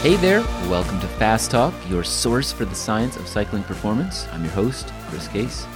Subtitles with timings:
[0.00, 4.28] Hey there, welcome to Fast Talk, your source for the science of cycling performance.
[4.28, 5.66] I'm your host, Chris Case.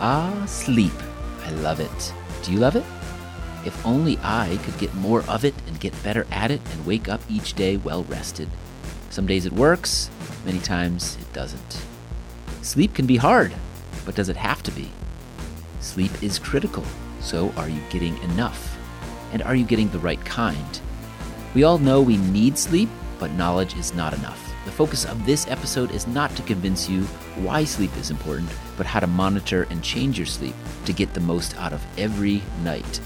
[0.00, 0.92] Ah, sleep.
[1.44, 2.12] I love it.
[2.42, 2.82] Do you love it?
[3.64, 7.08] If only I could get more of it and get better at it and wake
[7.08, 8.48] up each day well rested.
[9.10, 10.10] Some days it works,
[10.44, 11.86] many times it doesn't.
[12.62, 13.54] Sleep can be hard,
[14.04, 14.90] but does it have to be?
[15.78, 16.82] Sleep is critical,
[17.20, 18.76] so are you getting enough?
[19.32, 20.80] And are you getting the right kind?
[21.54, 22.88] We all know we need sleep
[23.18, 24.52] but knowledge is not enough.
[24.64, 27.02] The focus of this episode is not to convince you
[27.36, 31.20] why sleep is important, but how to monitor and change your sleep to get the
[31.20, 33.00] most out of every night.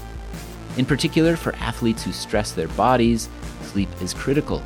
[0.77, 3.29] In particular, for athletes who stress their bodies,
[3.63, 4.63] sleep is critical.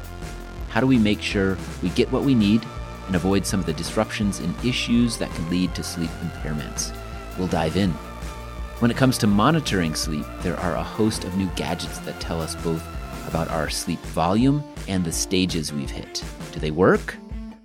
[0.69, 2.65] How do we make sure we get what we need
[3.07, 6.95] and avoid some of the disruptions and issues that can lead to sleep impairments?
[7.37, 7.91] We'll dive in.
[8.79, 12.41] When it comes to monitoring sleep, there are a host of new gadgets that tell
[12.41, 12.85] us both
[13.27, 16.23] about our sleep volume and the stages we've hit.
[16.51, 17.15] Do they work?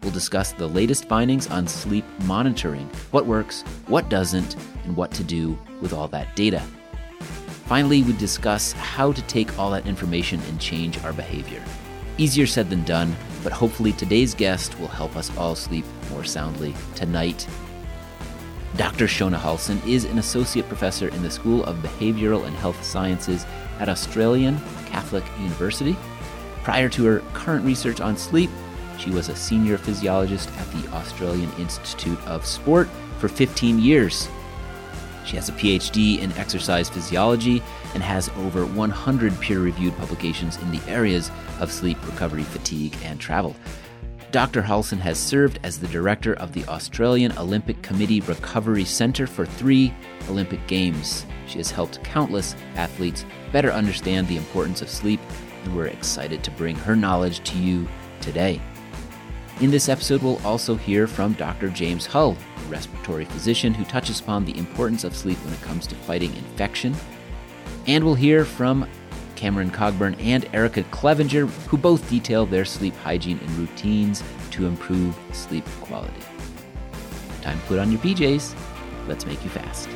[0.02, 5.24] We'll discuss the latest findings on sleep monitoring, what works, what doesn't, and what to
[5.24, 6.62] do with all that data.
[7.66, 11.62] Finally, we discuss how to take all that information and change our behavior.
[12.18, 16.74] Easier said than done, but hopefully today's guest will help us all sleep more soundly
[16.94, 17.46] tonight.
[18.76, 19.06] Dr.
[19.06, 23.44] Shona Halson is an associate professor in the School of Behavioral and Health Sciences
[23.78, 25.96] at Australian Catholic University.
[26.62, 28.50] Prior to her current research on sleep,
[28.98, 34.28] she was a senior physiologist at the Australian Institute of Sport for 15 years.
[35.24, 37.62] She has a PhD in exercise physiology
[37.94, 41.30] and has over 100 peer reviewed publications in the areas
[41.60, 43.54] of sleep, recovery, fatigue, and travel.
[44.32, 44.62] Dr.
[44.62, 49.92] Halson has served as the director of the Australian Olympic Committee Recovery Centre for three
[50.28, 51.26] Olympic Games.
[51.48, 55.20] She has helped countless athletes better understand the importance of sleep,
[55.64, 57.88] and we're excited to bring her knowledge to you
[58.20, 58.60] today.
[59.60, 61.68] In this episode, we'll also hear from Dr.
[61.68, 65.86] James Hull, a respiratory physician who touches upon the importance of sleep when it comes
[65.88, 66.94] to fighting infection.
[67.86, 68.88] And we'll hear from
[69.36, 74.22] Cameron Cogburn and Erica Clevenger, who both detail their sleep hygiene and routines
[74.52, 76.22] to improve sleep quality.
[77.42, 78.54] Time to put on your PJs.
[79.08, 79.88] Let's make you fast.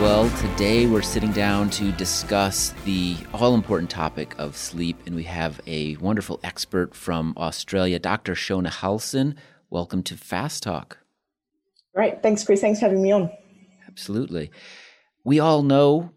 [0.00, 5.24] Well, today we're sitting down to discuss the all important topic of sleep, and we
[5.24, 8.32] have a wonderful expert from Australia, Dr.
[8.32, 9.34] Shona Halson.
[9.68, 10.96] Welcome to Fast Talk.
[11.94, 12.22] Right.
[12.22, 12.62] Thanks, Chris.
[12.62, 13.30] Thanks for having me on.
[13.88, 14.50] Absolutely.
[15.22, 16.12] We all know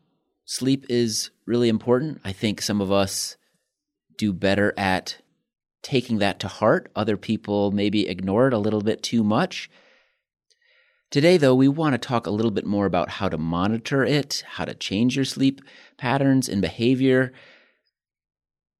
[0.46, 2.22] sleep is really important.
[2.24, 3.36] I think some of us
[4.18, 5.18] do better at
[5.82, 6.90] taking that to heart.
[6.96, 9.70] Other people maybe ignore it a little bit too much.
[11.14, 14.44] Today, though, we want to talk a little bit more about how to monitor it,
[14.48, 15.62] how to change your sleep
[15.96, 17.32] patterns and behavior.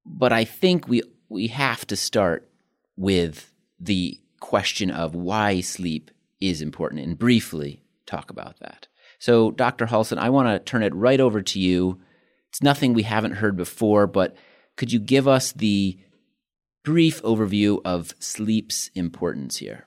[0.04, 2.50] But I think we, we have to start
[2.96, 8.88] with the question of why sleep is important and briefly talk about that.
[9.20, 9.86] So, Dr.
[9.86, 12.00] Halson, I want to turn it right over to you.
[12.48, 14.36] It's nothing we haven't heard before, but
[14.76, 16.00] could you give us the
[16.82, 19.86] brief overview of sleep's importance here?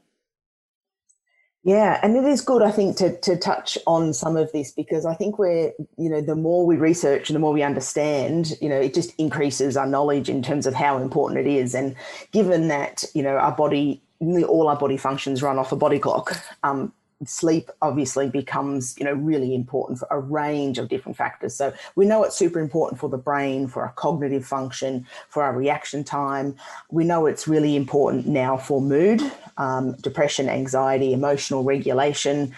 [1.68, 5.06] Yeah, and it is good, I think, to, to touch on some of this because
[5.06, 8.70] I think we're, you know, the more we research and the more we understand, you
[8.70, 11.76] know, it just increases our knowledge in terms of how important it is.
[11.76, 11.94] And
[12.32, 16.42] given that, you know, our body, all our body functions run off a body clock,
[16.64, 16.94] um,
[17.26, 21.56] sleep obviously becomes you know really important for a range of different factors.
[21.56, 25.54] So we know it's super important for the brain for our cognitive function for our
[25.54, 26.56] reaction time.
[26.92, 29.22] We know it's really important now for mood
[29.58, 32.54] um, depression anxiety emotional regulation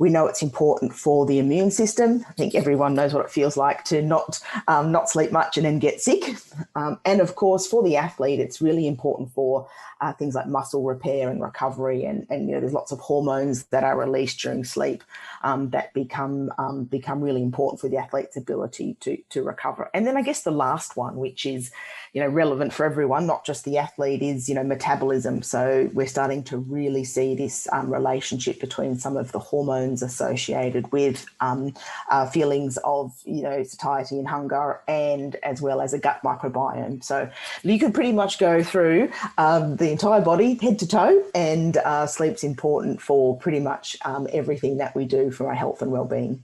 [0.00, 2.24] we know it's important for the immune system.
[2.26, 5.66] I think everyone knows what it feels like to not um, not sleep much and
[5.66, 6.36] then get sick.
[6.74, 9.68] Um, and of course, for the athlete, it's really important for
[10.00, 12.06] uh, things like muscle repair and recovery.
[12.06, 15.04] And, and you know, there's lots of hormones that are released during sleep
[15.42, 19.90] um, that become um, become really important for the athlete's ability to to recover.
[19.92, 21.70] And then I guess the last one, which is
[22.12, 25.42] you know relevant for everyone, not just the athlete, is you know metabolism.
[25.42, 30.90] So we're starting to really see this um, relationship between some of the hormones associated
[30.92, 31.74] with um,
[32.10, 37.02] uh, feelings of, you know, satiety and hunger, and as well as a gut microbiome.
[37.02, 37.30] So
[37.62, 42.06] you can pretty much go through um, the entire body, head to toe, and uh,
[42.06, 46.42] sleep's important for pretty much um, everything that we do for our health and well-being.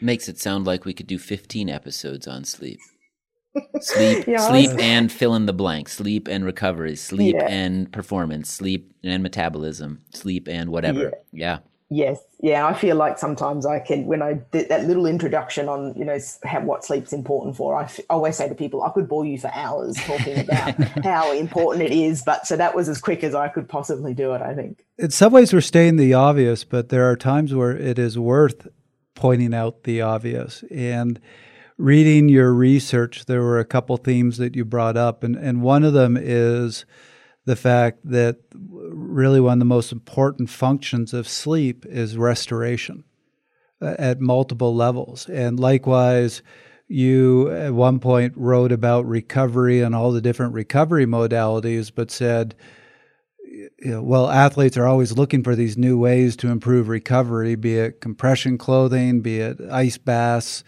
[0.00, 2.80] Makes it sound like we could do 15 episodes on sleep.
[3.80, 7.46] Sleep yeah, sleep and fill in the blank sleep and recovery sleep yeah.
[7.48, 11.10] and performance sleep and metabolism sleep and whatever yeah.
[11.32, 11.58] yeah.
[11.88, 15.94] Yes, yeah, I feel like sometimes I can when I did that little introduction on
[15.96, 17.76] you know how, what sleep's important for.
[17.76, 20.74] I f- always say to people, I could bore you for hours talking about
[21.04, 24.32] how important it is, but so that was as quick as I could possibly do
[24.32, 24.42] it.
[24.42, 24.84] I think.
[24.98, 28.66] In some ways, we're stating the obvious, but there are times where it is worth
[29.14, 31.20] pointing out the obvious and.
[31.78, 35.84] Reading your research, there were a couple themes that you brought up, and, and one
[35.84, 36.86] of them is
[37.44, 43.04] the fact that really one of the most important functions of sleep is restoration
[43.82, 45.28] uh, at multiple levels.
[45.28, 46.42] And likewise,
[46.88, 52.54] you at one point wrote about recovery and all the different recovery modalities, but said,
[53.44, 57.76] you know, well, athletes are always looking for these new ways to improve recovery, be
[57.76, 60.64] it compression clothing, be it ice baths,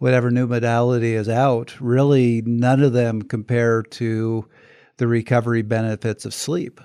[0.00, 1.80] whatever new modality is out.
[1.80, 4.48] Really, none of them compare to
[4.96, 6.80] the recovery benefits of sleep.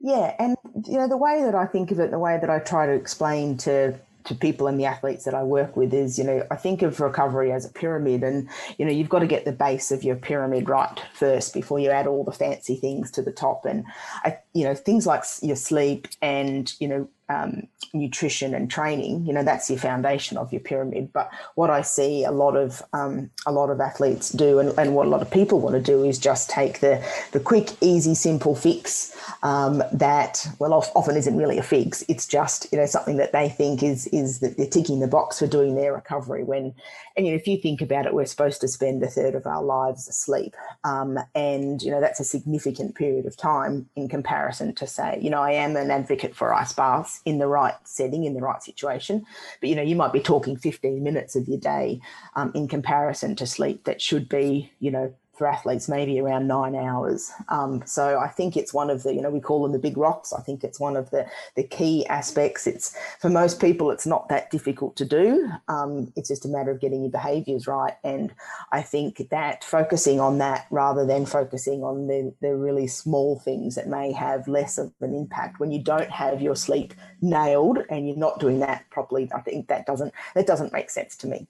[0.00, 2.58] Yeah, and you know the way that I think of it, the way that I
[2.58, 6.24] try to explain to to people and the athletes that I work with is, you
[6.24, 8.48] know, I think of recovery as a pyramid, and
[8.78, 11.90] you know, you've got to get the base of your pyramid right first before you
[11.90, 13.64] add all the fancy things to the top.
[13.64, 13.84] And
[14.24, 19.32] I, you know, things like your sleep and you know um, nutrition and training, you
[19.32, 21.12] know, that's your foundation of your pyramid.
[21.12, 24.94] But what I see a lot of um, a lot of athletes do, and, and,
[24.94, 28.14] what a lot of people want to do, is just take the the quick, easy,
[28.14, 32.04] simple fix um, that well often isn't really a fix.
[32.08, 35.38] It's just you know something that they think is is that they're ticking the box
[35.38, 36.44] for doing their recovery.
[36.44, 36.74] When
[37.16, 39.46] and you know if you think about it, we're supposed to spend a third of
[39.46, 40.54] our lives asleep,
[40.84, 45.30] um, and you know that's a significant period of time in comparison to say you
[45.30, 48.62] know I am an advocate for ice baths in the right setting, in the right
[48.62, 49.24] situation.
[49.60, 52.00] But you know, you might be talking 15 minutes of your day
[52.34, 56.74] um, in comparison to sleep that should be, you know, for athletes maybe around nine
[56.74, 57.32] hours.
[57.48, 59.96] Um, so I think it's one of the, you know, we call them the big
[59.96, 60.32] rocks.
[60.32, 61.26] I think it's one of the
[61.56, 62.66] the key aspects.
[62.66, 65.50] It's for most people, it's not that difficult to do.
[65.68, 67.94] Um, it's just a matter of getting your behaviours right.
[68.04, 68.34] And
[68.72, 73.74] I think that focusing on that rather than focusing on the the really small things
[73.76, 76.92] that may have less of an impact when you don't have your sleep
[77.22, 79.30] nailed and you're not doing that properly.
[79.34, 81.48] I think that doesn't that doesn't make sense to me.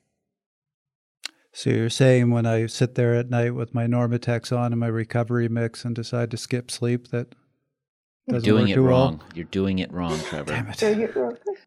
[1.53, 4.87] So you're saying when I sit there at night with my NormaTecs on and my
[4.87, 7.35] recovery mix and decide to skip sleep that
[8.29, 9.19] you're doing it wrong.
[9.19, 9.29] Well?
[9.35, 10.53] You're doing it wrong, Trevor.
[10.53, 10.79] Damn it.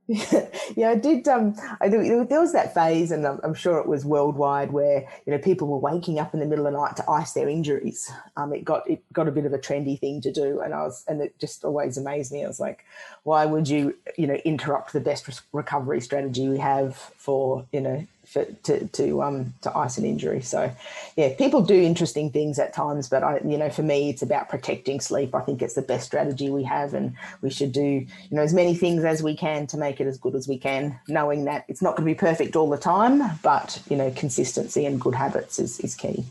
[0.77, 1.27] yeah, I did.
[1.27, 5.33] Um, I there was that phase, and I'm, I'm, sure it was worldwide, where you
[5.33, 8.09] know people were waking up in the middle of the night to ice their injuries.
[8.37, 10.83] Um, it got it got a bit of a trendy thing to do, and I
[10.83, 12.45] was, and it just always amazed me.
[12.45, 12.85] I was like,
[13.23, 18.07] why would you, you know, interrupt the best recovery strategy we have for you know
[18.25, 20.41] for, to to um to ice an injury.
[20.41, 20.71] So,
[21.15, 24.49] yeah, people do interesting things at times, but I, you know, for me, it's about
[24.49, 25.35] protecting sleep.
[25.35, 28.53] I think it's the best strategy we have, and we should do you know as
[28.53, 31.65] many things as we can to make it as good as we can, knowing that
[31.67, 35.15] it's not going to be perfect all the time, but you know, consistency and good
[35.15, 36.25] habits is is key.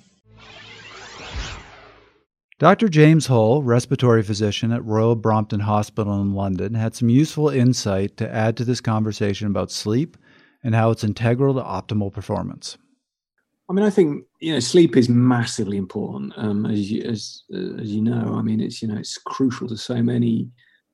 [2.60, 2.88] Dr.
[2.88, 8.32] James Hull, respiratory physician at Royal Brompton Hospital in London, had some useful insight to
[8.32, 10.16] add to this conversation about sleep
[10.64, 12.76] and how it's integral to optimal performance?
[13.68, 17.80] I mean, I think you know sleep is massively important, um, as you as uh,
[17.80, 18.34] as you know.
[18.36, 20.48] I mean, it's you know it's crucial to so many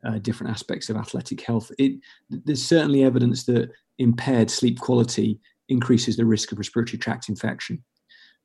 [0.05, 1.71] uh, different aspects of athletic health.
[1.79, 7.83] It there's certainly evidence that impaired sleep quality increases the risk of respiratory tract infection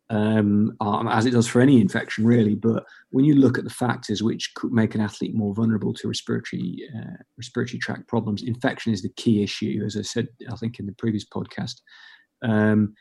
[0.09, 2.55] um, um, as it does for any infection, really.
[2.55, 6.07] But when you look at the factors which could make an athlete more vulnerable to
[6.07, 10.79] respiratory uh, respiratory tract problems, infection is the key issue, as I said, I think
[10.79, 11.81] in the previous podcast.
[12.43, 12.93] Um,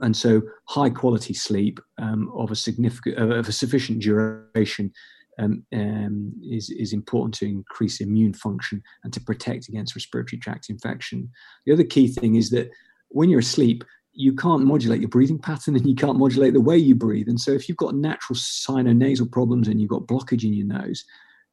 [0.00, 4.92] and so, high quality sleep um, of a significant of a sufficient duration
[5.38, 10.68] um, um, is is important to increase immune function and to protect against respiratory tract
[10.68, 11.30] infection.
[11.64, 12.70] The other key thing is that
[13.10, 13.84] when you're asleep,
[14.18, 17.28] you can't modulate your breathing pattern and you can't modulate the way you breathe.
[17.28, 21.04] And so, if you've got natural sinonasal problems and you've got blockage in your nose,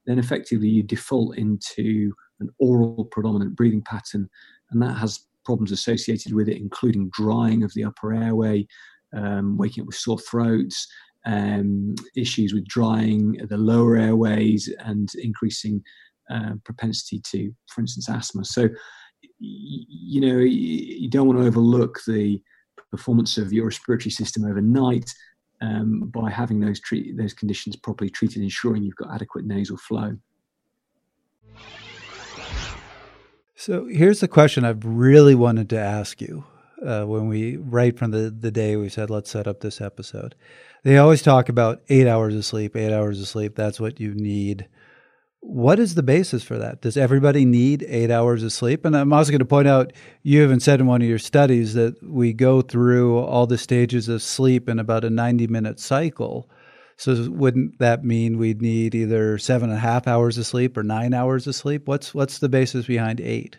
[0.07, 4.27] then effectively you default into an oral predominant breathing pattern,
[4.71, 8.65] and that has problems associated with it, including drying of the upper airway,
[9.15, 10.87] um, waking up with sore throats,
[11.27, 15.83] um, issues with drying the lower airways, and increasing
[16.31, 18.43] uh, propensity to, for instance, asthma.
[18.43, 18.69] So,
[19.37, 22.41] you know, you don't want to overlook the
[22.91, 25.09] performance of your respiratory system overnight
[25.61, 30.17] um, by having those treat, those conditions properly treated, ensuring you've got adequate nasal flow.
[33.55, 36.43] So here's the question I've really wanted to ask you
[36.85, 40.35] uh, when we right from the, the day we said let's set up this episode.
[40.83, 43.55] They always talk about eight hours of sleep, eight hours of sleep.
[43.55, 44.67] That's what you need.
[45.47, 46.81] What is the basis for that?
[46.81, 48.83] Does everybody need eight hours of sleep?
[48.83, 51.75] And I'm also going to point out you even said in one of your studies
[51.75, 56.49] that we go through all the stages of sleep in about a 90 minute cycle.
[56.97, 60.83] So wouldn't that mean we'd need either seven and a half hours of sleep or
[60.83, 61.87] nine hours of sleep?
[61.87, 63.57] What's what's the basis behind eight?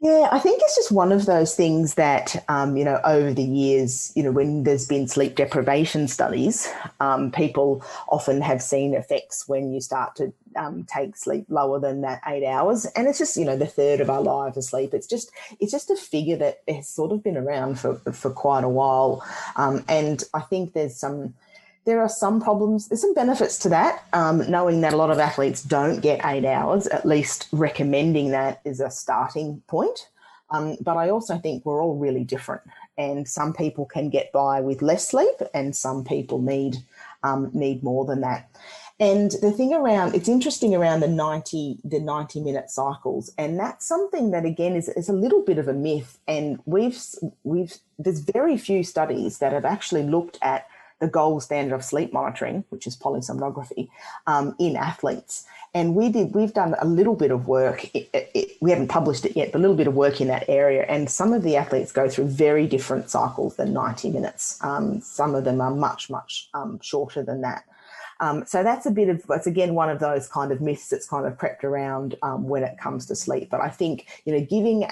[0.00, 3.42] Yeah, I think it's just one of those things that, um, you know, over the
[3.42, 9.48] years, you know, when there's been sleep deprivation studies, um, people often have seen effects
[9.48, 12.86] when you start to um, take sleep lower than that eight hours.
[12.94, 14.94] And it's just, you know, the third of our lives of sleep.
[14.94, 18.62] It's just, it's just a figure that has sort of been around for, for quite
[18.62, 19.26] a while.
[19.56, 21.34] Um, and I think there's some,
[21.88, 22.88] there are some problems.
[22.88, 24.04] There's some benefits to that.
[24.12, 28.60] Um, knowing that a lot of athletes don't get eight hours, at least recommending that
[28.66, 30.10] is a starting point.
[30.50, 32.60] Um, but I also think we're all really different,
[32.98, 36.76] and some people can get by with less sleep, and some people need
[37.22, 38.50] um, need more than that.
[39.00, 43.86] And the thing around it's interesting around the 90 the 90 minute cycles and that's
[43.86, 46.98] something that again is, is a little bit of a myth and we've
[47.44, 50.66] we've there's very few studies that have actually looked at
[51.00, 53.88] the gold standard of sleep monitoring, which is polysomnography,
[54.26, 55.46] um, in athletes.
[55.74, 57.94] And we did, we've done a little bit of work.
[57.94, 60.48] It, it, we haven't published it yet, but a little bit of work in that
[60.48, 60.84] area.
[60.88, 64.58] And some of the athletes go through very different cycles than 90 minutes.
[64.62, 67.64] Um, some of them are much, much um, shorter than that.
[68.20, 71.06] Um, so that's a bit of, it's again one of those kind of myths that's
[71.06, 73.48] kind of crept around um, when it comes to sleep.
[73.50, 74.84] But I think, you know, giving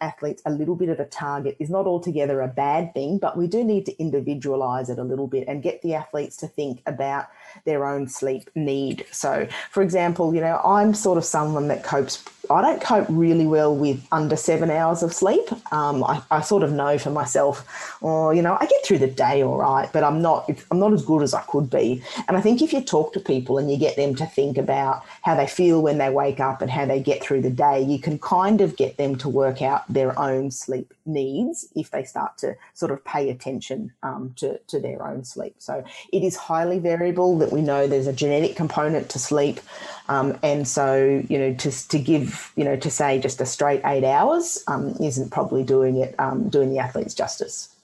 [0.00, 3.46] athletes a little bit of a target is not altogether a bad thing, but we
[3.46, 7.26] do need to individualize it a little bit and get the athletes to think about
[7.64, 9.06] their own sleep need.
[9.10, 13.46] So, for example, you know, I'm sort of someone that copes I don't cope really
[13.46, 15.48] well with under seven hours of sleep.
[15.72, 18.98] Um, I, I, sort of know for myself, or oh, you know, I get through
[18.98, 22.02] the day all right, but I'm not I'm not as good as I could be.
[22.26, 25.04] And I think if you talk to people and you get them to think about
[25.22, 27.98] how they feel when they wake up and how they get through the day, you
[27.98, 32.38] can kind of get them to work out their own sleep needs if they start
[32.38, 35.54] to sort of pay attention um, to to their own sleep.
[35.58, 37.38] So it is highly variable.
[37.42, 39.60] That we know there's a genetic component to sleep,
[40.08, 43.80] um, and so you know to to give you know, to say just a straight
[43.84, 47.74] eight hours um, isn't probably doing it, um, doing the athletes justice.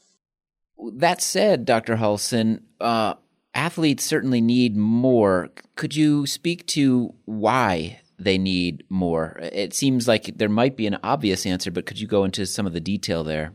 [0.93, 1.97] That said, Dr.
[1.97, 3.15] Halson, uh,
[3.55, 5.51] athletes certainly need more.
[5.75, 9.39] Could you speak to why they need more?
[9.43, 12.67] It seems like there might be an obvious answer, but could you go into some
[12.67, 13.53] of the detail there?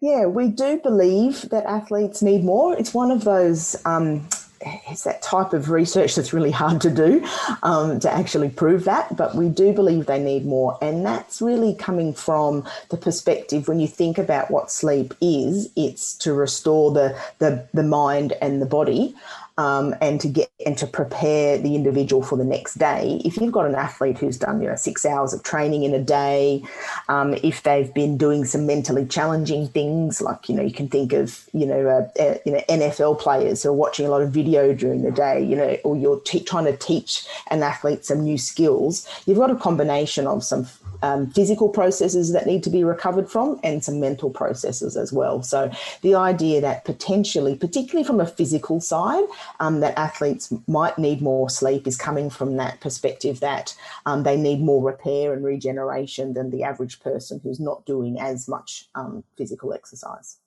[0.00, 2.74] Yeah, we do believe that athletes need more.
[2.74, 4.26] It's one of those um,
[4.62, 7.26] it's that type of research that's really hard to do
[7.62, 10.76] um, to actually prove that, but we do believe they need more.
[10.82, 16.14] And that's really coming from the perspective when you think about what sleep is, it's
[16.18, 19.14] to restore the, the, the mind and the body
[19.60, 23.20] um, and to get and to prepare the individual for the next day.
[23.26, 26.02] If you've got an athlete who's done you know six hours of training in a
[26.02, 26.62] day,
[27.08, 31.12] um, if they've been doing some mentally challenging things like you know you can think
[31.12, 34.30] of you know uh, uh, you know NFL players who are watching a lot of
[34.30, 38.38] video during the day, you know, or you're trying to teach an athlete some new
[38.38, 39.06] skills.
[39.26, 40.66] You've got a combination of some
[41.02, 45.42] um, physical processes that need to be recovered from and some mental processes as well.
[45.42, 45.70] So
[46.02, 49.24] the idea that potentially, particularly from a physical side,
[49.60, 53.74] um, that athletes might need more sleep is coming from that perspective that
[54.06, 58.48] um, they need more repair and regeneration than the average person who's not doing as
[58.48, 60.38] much um, physical exercise.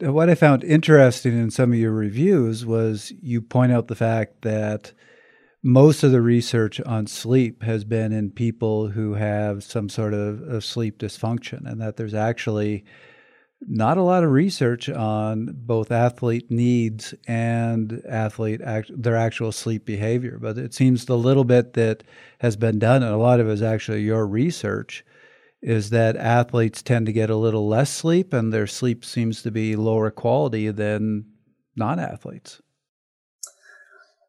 [0.00, 4.42] What I found interesting in some of your reviews was you point out the fact
[4.42, 4.92] that
[5.62, 10.40] most of the research on sleep has been in people who have some sort of,
[10.42, 12.84] of, sleep dysfunction, and that there's actually
[13.60, 19.84] not a lot of research on both athlete needs and athlete act, their actual sleep
[19.84, 20.38] behavior.
[20.40, 22.04] But it seems the little bit that
[22.38, 25.04] has been done, and a lot of it is actually your research,
[25.60, 29.50] is that athletes tend to get a little less sleep, and their sleep seems to
[29.50, 31.24] be lower quality than
[31.74, 32.62] non-athletes.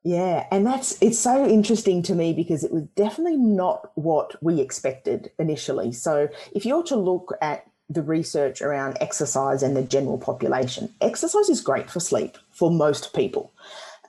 [0.04, 4.62] Yeah, and that's it's so interesting to me because it was definitely not what we
[4.62, 5.92] expected initially.
[5.92, 11.50] So, if you're to look at the research around exercise and the general population, exercise
[11.50, 13.52] is great for sleep for most people.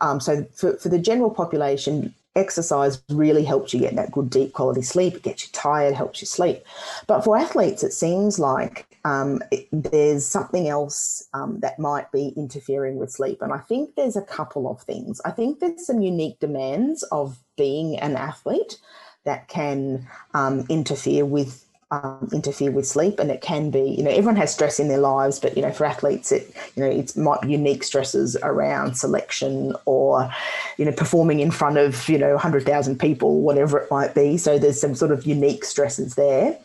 [0.01, 4.53] Um, so, for, for the general population, exercise really helps you get that good deep
[4.53, 5.15] quality sleep.
[5.15, 6.65] It gets you tired, helps you sleep.
[7.07, 12.33] But for athletes, it seems like um, it, there's something else um, that might be
[12.37, 13.43] interfering with sleep.
[13.43, 15.21] And I think there's a couple of things.
[15.25, 18.79] I think there's some unique demands of being an athlete
[19.25, 24.11] that can um, interfere with um, interfere with sleep, and it can be, you know,
[24.11, 27.17] everyone has stress in their lives, but you know, for athletes, it, you know, it's
[27.17, 30.31] might be unique stresses around selection or,
[30.77, 34.37] you know, performing in front of, you know, hundred thousand people, whatever it might be.
[34.37, 36.59] So there's some sort of unique stresses there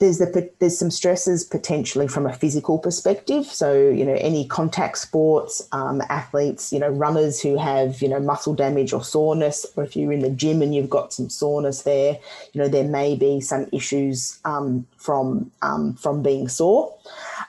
[0.00, 3.44] there's the there's some stresses potentially from a physical perspective.
[3.44, 8.18] So you know any contact sports um, athletes, you know runners who have you know
[8.18, 11.82] muscle damage or soreness, or if you're in the gym and you've got some soreness
[11.82, 12.18] there,
[12.52, 16.94] you know there may be some issues um, from um, from being sore.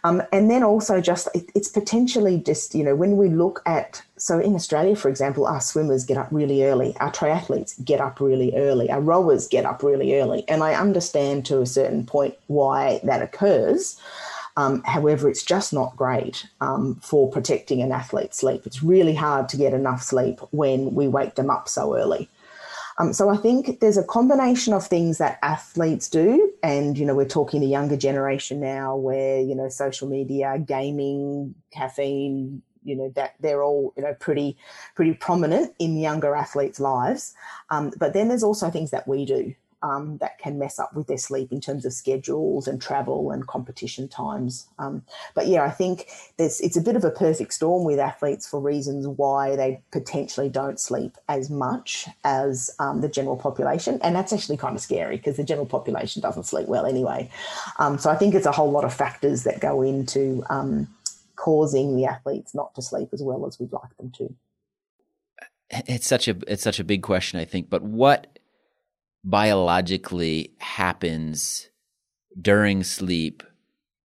[0.04, 4.04] Um, and then also just it, it's potentially just you know when we look at
[4.22, 8.22] so in Australia, for example, our swimmers get up really early, our triathletes get up
[8.22, 12.36] really early, our rowers get up really early, and I understand to a certain point
[12.46, 14.00] why that occurs.
[14.58, 18.68] Um, however, it's just not great um, for protecting an athlete's sleep.
[18.68, 22.30] It's really hard to get enough sleep when we wake them up so early.
[23.00, 27.16] Um, so I think there's a combination of things that athletes do, and you know
[27.16, 33.10] we're talking the younger generation now, where you know social media, gaming, caffeine, you know
[33.16, 34.58] that they're all you know pretty
[34.96, 37.34] pretty prominent in younger athletes' lives.
[37.70, 41.08] Um, but then there's also things that we do um, that can mess up with
[41.08, 44.68] their sleep in terms of schedules and travel and competition times.
[44.78, 46.08] Um, but yeah, I think
[46.38, 50.80] it's a bit of a perfect storm with athletes for reasons why they potentially don't
[50.80, 55.38] sleep as much as um, the general population, and that's actually kind of scary because
[55.38, 57.30] the general population doesn't sleep well anyway.
[57.80, 60.88] Um, so I think it's a whole lot of factors that go into um,
[61.42, 64.32] causing the athletes not to sleep as well as we'd like them to.
[65.72, 67.68] It's such a it's such a big question, I think.
[67.68, 68.38] But what
[69.24, 71.70] biologically happens
[72.40, 73.42] during sleep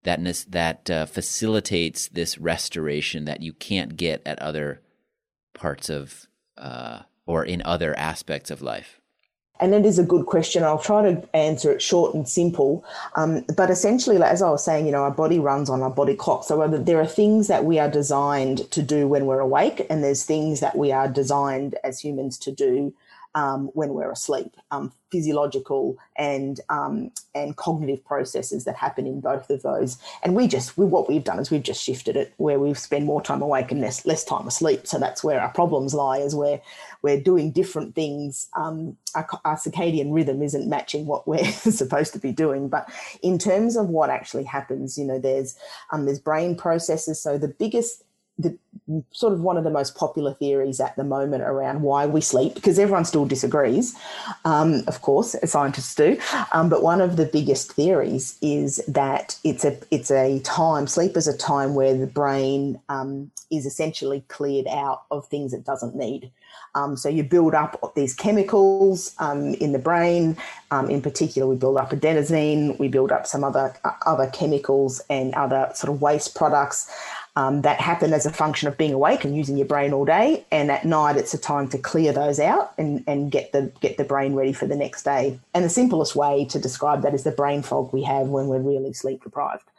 [0.04, 4.82] that that uh, facilitates this restoration that you can't get at other
[5.54, 6.28] parts of
[6.58, 9.02] uh, or in other aspects of life?
[9.60, 10.64] And it is a good question.
[10.64, 12.84] I'll try to answer it short and simple.
[13.16, 16.16] Um, but essentially, as I was saying, you know, our body runs on our body
[16.16, 16.44] clock.
[16.44, 20.24] So there are things that we are designed to do when we're awake, and there's
[20.24, 22.94] things that we are designed as humans to do
[23.36, 29.50] um, when we're asleep, um, physiological and um, and cognitive processes that happen in both
[29.50, 29.98] of those.
[30.24, 33.06] And we just we, what we've done is we've just shifted it where we spend
[33.06, 34.88] more time awake and less less time asleep.
[34.88, 36.62] So that's where our problems lie, is where
[37.02, 38.48] we're doing different things.
[38.56, 42.70] Um, our, our circadian rhythm isn't matching what we're supposed to be doing.
[42.70, 42.90] But
[43.22, 45.58] in terms of what actually happens, you know, there's
[45.92, 47.22] um, there's brain processes.
[47.22, 48.05] So the biggest
[48.38, 48.58] the
[49.12, 52.54] sort of one of the most popular theories at the moment around why we sleep,
[52.54, 53.96] because everyone still disagrees,
[54.44, 56.20] um, of course, scientists do.
[56.52, 61.18] Um, but one of the biggest theories is that it's a it's a time sleep
[61.18, 65.96] is a time where the brain um, is essentially cleared out of things it doesn't
[65.96, 66.32] need.
[66.76, 70.36] Um, so you build up these chemicals um, in the brain.
[70.72, 72.78] Um, in particular, we build up adenosine.
[72.80, 76.92] We build up some other uh, other chemicals and other sort of waste products
[77.36, 80.46] um, that happen as a function of being awake and using your brain all day.
[80.52, 83.98] And at night, it's a time to clear those out and, and get the get
[83.98, 85.40] the brain ready for the next day.
[85.54, 88.60] And the simplest way to describe that is the brain fog we have when we're
[88.60, 89.70] really sleep deprived.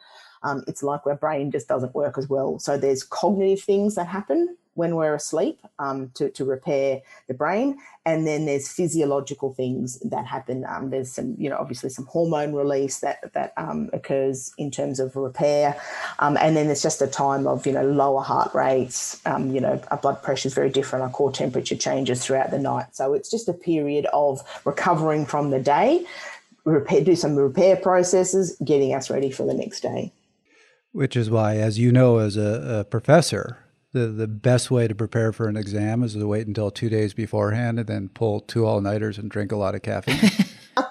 [0.43, 2.59] Um, it's like our brain just doesn't work as well.
[2.59, 7.79] So there's cognitive things that happen when we're asleep um, to, to repair the brain.
[8.05, 10.65] And then there's physiological things that happen.
[10.69, 14.99] Um, there's some, you know, obviously some hormone release that, that um, occurs in terms
[14.99, 15.81] of repair.
[16.19, 19.59] Um, and then there's just a time of, you know, lower heart rates, um, you
[19.59, 22.95] know, our blood pressure is very different, our core temperature changes throughout the night.
[22.95, 26.05] So it's just a period of recovering from the day,
[26.65, 30.13] repair, do some repair processes, getting us ready for the next day.
[30.91, 33.57] Which is why, as you know, as a, a professor,
[33.97, 37.13] the, the best way to prepare for an exam is to wait until two days
[37.13, 40.31] beforehand and then pull two all nighters and drink a lot of caffeine.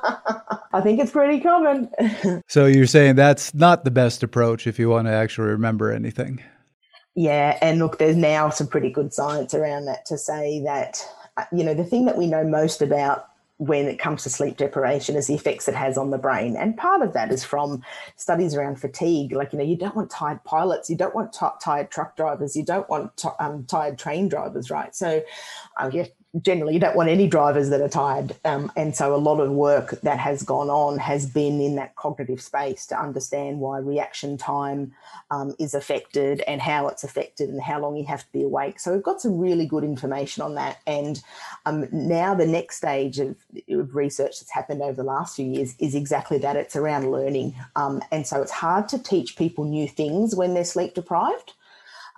[0.73, 1.91] I think it's pretty common.
[2.49, 6.43] so you're saying that's not the best approach if you want to actually remember anything.
[7.15, 11.03] Yeah, and look, there's now some pretty good science around that to say that,
[11.39, 13.27] uh, you know, the thing that we know most about
[13.59, 16.57] when it comes to sleep deprivation is the effects it has on the brain.
[16.57, 17.83] And part of that is from
[18.17, 19.33] studies around fatigue.
[19.33, 22.55] Like, you know, you don't want tired pilots, you don't want t- tired truck drivers,
[22.55, 24.95] you don't want t- um, tired train drivers, right?
[24.95, 25.23] So,
[25.79, 26.09] I guess
[26.43, 28.35] generally you don't want any drivers that are tired.
[28.45, 31.97] Um, and so a lot of work that has gone on has been in that
[31.97, 34.93] cognitive space to understand why reaction time
[35.31, 38.81] um, is affected and how it's affected and how long you have to be awake.
[38.81, 40.81] So we've got some really good information on that.
[40.87, 41.23] And
[41.65, 43.37] um, now the next stage of,
[43.71, 46.57] of, research that's happened over the last few years is exactly that.
[46.57, 47.55] It's around learning.
[47.77, 51.53] Um, and so it's hard to teach people new things when they're sleep deprived.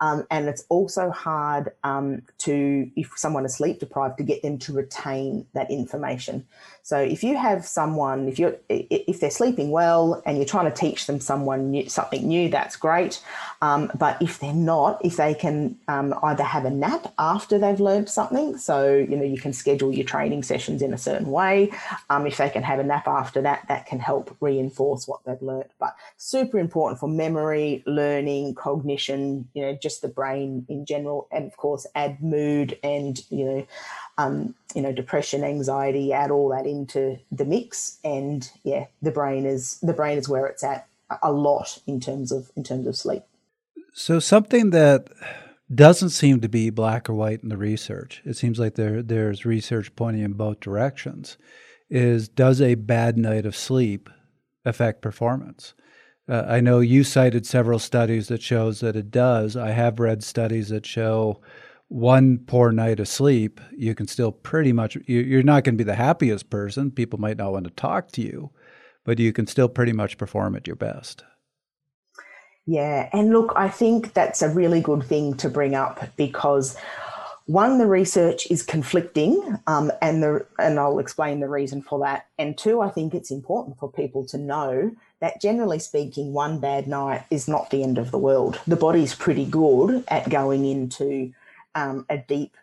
[0.01, 4.59] Um, and it's also hard um, to, if someone is sleep deprived, to get them
[4.59, 6.47] to retain that information.
[6.83, 10.77] So if you have someone, if you're, if they're sleeping well and you're trying to
[10.77, 13.23] teach them someone new, something new, that's great.
[13.61, 17.81] Um, but if they're not, if they can um, either have a nap after they've
[17.81, 21.73] learned something, so you know you can schedule your training sessions in a certain way.
[22.09, 25.43] Um, if they can have a nap after that, that can help reinforce what they've
[25.43, 25.71] learned.
[25.79, 31.47] But super important for memory, learning, cognition, you know, just the brain in general, and
[31.47, 33.67] of course add mood and you know
[34.19, 39.47] um, you know, depression, anxiety, add all that into the mix, and yeah, the brain
[39.47, 40.89] is the brain is where it's at
[41.23, 43.23] a lot in terms of in terms of sleep.
[43.95, 45.09] So something that
[45.73, 48.21] doesn't seem to be black or white in the research.
[48.25, 51.39] It seems like there there's research pointing in both directions.
[51.89, 54.11] Is does a bad night of sleep
[54.65, 55.75] affect performance?
[56.29, 59.57] Uh, I know you cited several studies that shows that it does.
[59.57, 61.41] I have read studies that show
[61.89, 65.85] one poor night of sleep, you can still pretty much, you're not going to be
[65.85, 66.91] the happiest person.
[66.91, 68.51] People might not want to talk to you,
[69.05, 71.25] but you can still pretty much perform at your best.
[72.67, 73.09] Yeah.
[73.15, 76.77] And look, I think that's a really good thing to bring up because
[77.47, 82.27] one, the research is conflicting, um, and the and I'll explain the reason for that.
[82.39, 86.87] And two, I think it's important for people to know that generally speaking, one bad
[86.87, 88.61] night is not the end of the world.
[88.67, 91.33] The body's pretty good at going into
[91.75, 92.57] um, a deep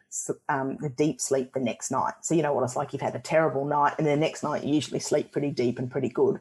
[0.48, 2.14] um, a deep sleep the next night.
[2.22, 2.94] So you know what it's like.
[2.94, 5.92] You've had a terrible night, and the next night you usually sleep pretty deep and
[5.92, 6.40] pretty good.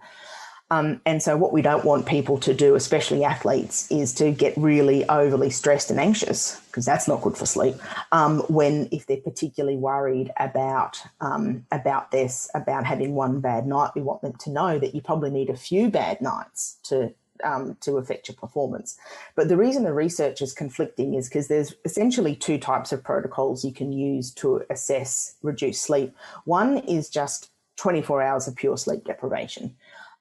[0.71, 4.57] Um, and so what we don't want people to do, especially athletes, is to get
[4.57, 7.77] really overly stressed and anxious because that's not good for sleep.
[8.13, 13.91] Um, when if they're particularly worried about um, about this, about having one bad night,
[13.95, 17.77] we want them to know that you probably need a few bad nights to um,
[17.81, 18.97] to affect your performance.
[19.35, 23.65] But the reason the research is conflicting is because there's essentially two types of protocols
[23.65, 26.15] you can use to assess reduced sleep.
[26.45, 29.75] One is just 24 hours of pure sleep deprivation.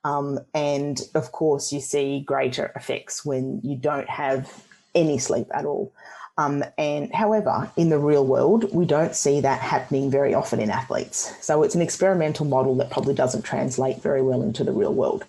[0.03, 4.63] Um, and of course, you see greater effects when you don't have
[4.93, 5.91] any sleep at all.
[6.37, 10.71] Um, and however, in the real world, we don't see that happening very often in
[10.71, 11.33] athletes.
[11.41, 15.25] So it's an experimental model that probably doesn't translate very well into the real world.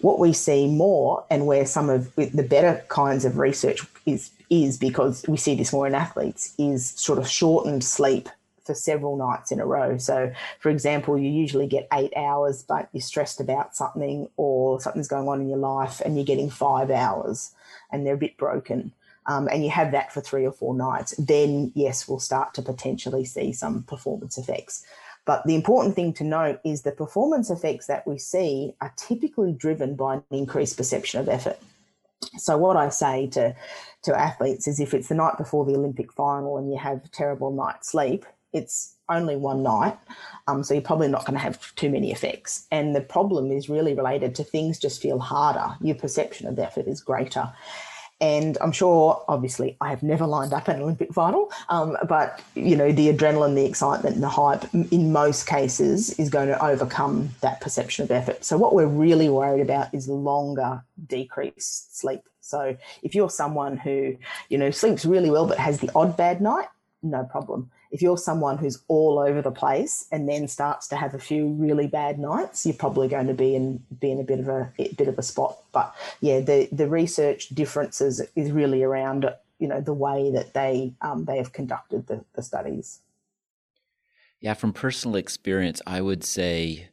[0.00, 4.78] What we see more, and where some of the better kinds of research is is
[4.78, 8.28] because we see this more in athletes, is sort of shortened sleep
[8.66, 9.98] for several nights in a row.
[9.98, 15.08] So, for example, you usually get eight hours, but you're stressed about something or something's
[15.08, 17.52] going on in your life, and you're getting five hours,
[17.90, 18.92] and they're a bit broken.
[19.26, 22.62] Um, and you have that for three or four nights, then yes, we'll start to
[22.62, 24.84] potentially see some performance effects.
[25.24, 29.52] But the important thing to note is the performance effects that we see are typically
[29.52, 31.58] driven by an increased perception of effort.
[32.38, 33.54] So what I say to
[34.02, 37.50] to athletes is if it's the night before the Olympic final and you have terrible
[37.50, 39.96] night's sleep, it's only one night,
[40.48, 42.66] um, so you're probably not going to have too many effects.
[42.70, 45.76] And the problem is really related to things just feel harder.
[45.80, 47.52] Your perception of effort is greater,
[48.20, 52.74] and I'm sure, obviously, I have never lined up an Olympic final, um, but you
[52.74, 57.28] know, the adrenaline, the excitement, and the hype, in most cases, is going to overcome
[57.42, 58.42] that perception of effort.
[58.42, 62.22] So, what we're really worried about is longer decreased sleep.
[62.40, 64.16] So, if you're someone who
[64.48, 66.68] you know sleeps really well but has the odd bad night,
[67.02, 71.14] no problem if you're someone who's all over the place and then starts to have
[71.14, 74.40] a few really bad nights, you're probably going to be in be in a bit
[74.40, 75.58] of a, a bit of a spot.
[75.72, 80.94] But yeah, the the research differences is really around you know the way that they
[81.00, 83.00] um, they have conducted the, the studies.
[84.40, 86.88] Yeah, from personal experience, I would say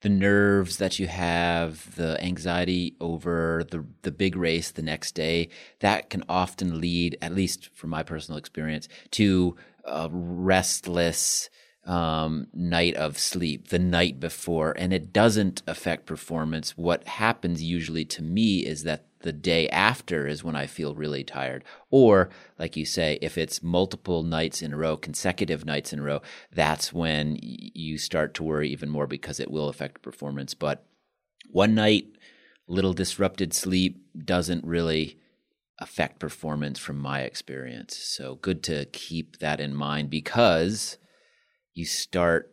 [0.00, 5.48] the nerves that you have, the anxiety over the the big race the next day,
[5.80, 9.56] that can often lead, at least from my personal experience, to
[9.86, 11.48] a restless
[11.86, 16.76] um, night of sleep the night before, and it doesn't affect performance.
[16.76, 21.24] What happens usually to me is that the day after is when I feel really
[21.24, 21.64] tired.
[21.90, 26.02] Or, like you say, if it's multiple nights in a row, consecutive nights in a
[26.02, 26.22] row,
[26.52, 30.54] that's when you start to worry even more because it will affect performance.
[30.54, 30.84] But
[31.50, 32.06] one night,
[32.68, 35.18] little disrupted sleep doesn't really
[35.78, 37.96] affect performance from my experience.
[37.96, 40.98] So good to keep that in mind because
[41.74, 42.52] you start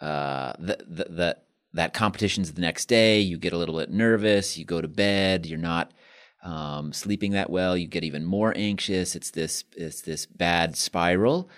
[0.00, 1.36] uh, the, the, the
[1.72, 3.20] that competition's the next day.
[3.20, 4.58] You get a little bit nervous.
[4.58, 5.46] You go to bed.
[5.46, 5.92] You're not
[6.42, 7.76] um, sleeping that well.
[7.76, 9.14] You get even more anxious.
[9.14, 11.48] It's this it's this bad spiral.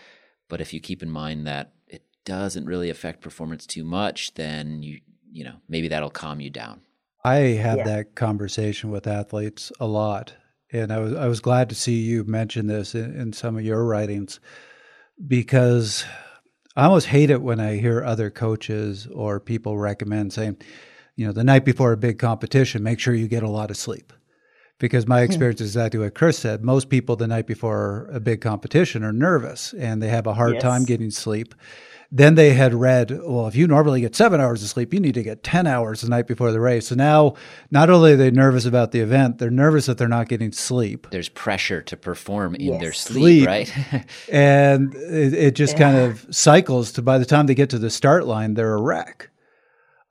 [0.48, 4.82] But if you keep in mind that it doesn't really affect performance too much, then
[4.82, 6.82] you you know maybe that'll calm you down.
[7.24, 7.84] I have yeah.
[7.84, 10.34] that conversation with athletes a lot
[10.72, 13.64] and I was I was glad to see you mention this in, in some of
[13.64, 14.40] your writings
[15.26, 16.04] because
[16.74, 20.56] I almost hate it when I hear other coaches or people recommend saying,
[21.16, 23.76] you know, the night before a big competition, make sure you get a lot of
[23.76, 24.12] sleep.
[24.82, 25.26] Because my hmm.
[25.26, 26.64] experience is exactly what Chris said.
[26.64, 30.54] Most people the night before a big competition are nervous and they have a hard
[30.54, 30.62] yes.
[30.62, 31.54] time getting sleep.
[32.10, 35.14] Then they had read, well, if you normally get seven hours of sleep, you need
[35.14, 36.88] to get 10 hours the night before the race.
[36.88, 37.34] So now,
[37.70, 41.06] not only are they nervous about the event, they're nervous that they're not getting sleep.
[41.12, 42.80] There's pressure to perform in yes.
[42.80, 43.46] their sleep, sleep.
[43.46, 44.04] right?
[44.32, 45.78] and it, it just yeah.
[45.78, 48.82] kind of cycles to by the time they get to the start line, they're a
[48.82, 49.30] wreck.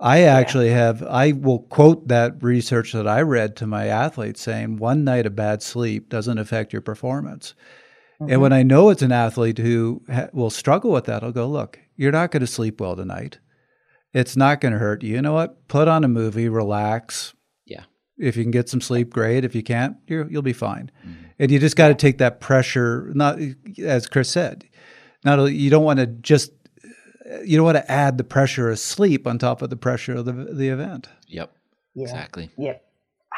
[0.01, 0.77] I actually yeah.
[0.77, 5.27] have, I will quote that research that I read to my athletes saying one night
[5.27, 7.53] of bad sleep doesn't affect your performance.
[8.19, 8.33] Mm-hmm.
[8.33, 11.47] And when I know it's an athlete who ha- will struggle with that, I'll go,
[11.47, 13.37] look, you're not going to sleep well tonight.
[14.11, 15.13] It's not going to hurt you.
[15.13, 15.67] You know what?
[15.67, 17.35] Put on a movie, relax.
[17.65, 17.83] Yeah.
[18.17, 19.45] If you can get some sleep, great.
[19.45, 20.91] If you can't, you will be fine.
[21.05, 21.23] Mm-hmm.
[21.37, 23.11] And you just got to take that pressure.
[23.13, 23.39] Not
[23.79, 24.67] as Chris said,
[25.23, 26.51] not you don't want to just
[27.43, 30.25] you don't want to add the pressure of sleep on top of the pressure of
[30.25, 31.09] the the event.
[31.27, 31.51] Yep.
[31.95, 32.03] Yeah.
[32.03, 32.49] Exactly.
[32.57, 32.85] Yep.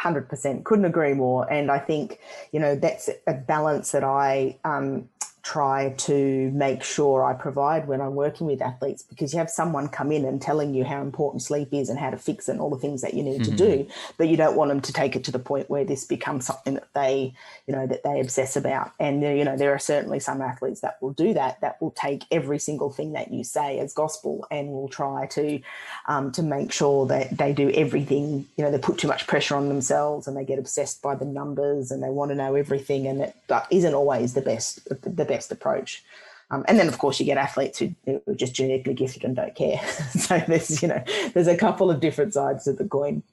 [0.01, 2.19] 100% couldn't agree more and i think
[2.51, 5.07] you know that's a balance that i um,
[5.43, 9.89] try to make sure I provide when I'm working with athletes because you have someone
[9.89, 12.61] come in and telling you how important sleep is and how to fix it and
[12.61, 13.55] all the things that you need mm-hmm.
[13.55, 16.05] to do, but you don't want them to take it to the point where this
[16.05, 17.33] becomes something that they,
[17.67, 18.93] you know, that they obsess about.
[19.01, 22.23] And you know, there are certainly some athletes that will do that, that will take
[22.31, 25.59] every single thing that you say as gospel and will try to
[26.07, 28.47] um, to make sure that they do everything.
[28.55, 31.25] You know, they put too much pressure on themselves and they get obsessed by the
[31.25, 33.35] numbers and they want to know everything, and it
[33.71, 36.03] isn't always the best the best approach.
[36.51, 39.35] Um, and then, of course, you get athletes who, who are just genetically gifted and
[39.35, 39.81] don't care.
[40.11, 43.23] so there's, you know, there's a couple of different sides to the coin.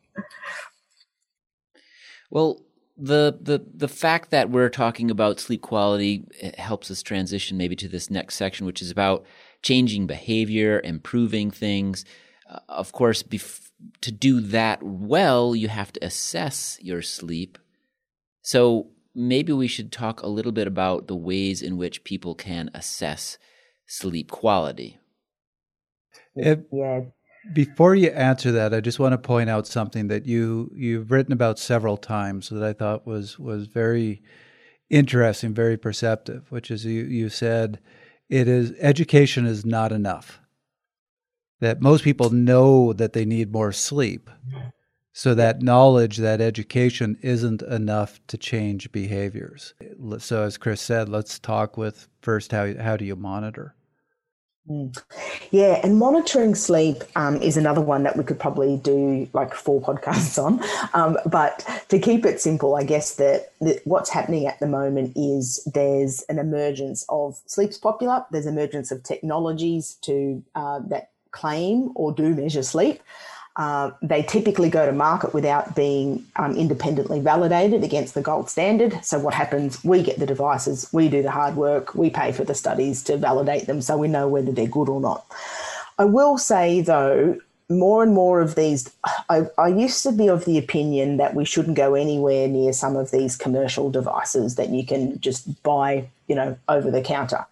[2.31, 2.63] Well,
[2.97, 6.25] the the the fact that we're talking about sleep quality
[6.59, 9.25] helps us transition maybe to this next section, which is about
[9.63, 12.05] changing behavior, improving things.
[12.49, 13.71] Uh, of course, bef-
[14.03, 17.59] to do that well, you have to assess your sleep.
[18.43, 22.71] So, maybe we should talk a little bit about the ways in which people can
[22.75, 23.39] assess
[23.87, 24.99] sleep quality.
[26.35, 27.01] If, yeah.
[27.53, 31.33] Before you answer that, I just want to point out something that you you've written
[31.33, 34.23] about several times that I thought was was very
[34.91, 36.51] interesting, very perceptive.
[36.51, 37.81] Which is you you said
[38.29, 40.41] it is education is not enough.
[41.61, 44.31] That most people know that they need more sleep,
[45.13, 49.75] so that knowledge, that education isn't enough to change behaviors.
[50.19, 53.75] So as Chris said, let's talk with first how how do you monitor?
[54.69, 54.97] Mm.
[55.51, 59.81] Yeah, and monitoring sleep um, is another one that we could probably do like four
[59.81, 60.61] podcasts on.
[60.95, 65.13] Um, but to keep it simple, I guess that, that, what's happening at the moment
[65.17, 68.25] is there's an emergence of sleep's popular.
[68.31, 73.01] There's emergence of technologies to uh, that claim or do measure sleep.
[73.61, 78.99] Uh, they typically go to market without being um, independently validated against the gold standard.
[79.05, 79.85] So, what happens?
[79.85, 83.19] We get the devices, we do the hard work, we pay for the studies to
[83.19, 85.27] validate them so we know whether they're good or not.
[85.99, 88.91] I will say, though, more and more of these,
[89.29, 92.97] I, I, used to be of the opinion that we shouldn't go anywhere near some
[92.97, 97.45] of these commercial devices that you can just buy, you know, over the counter.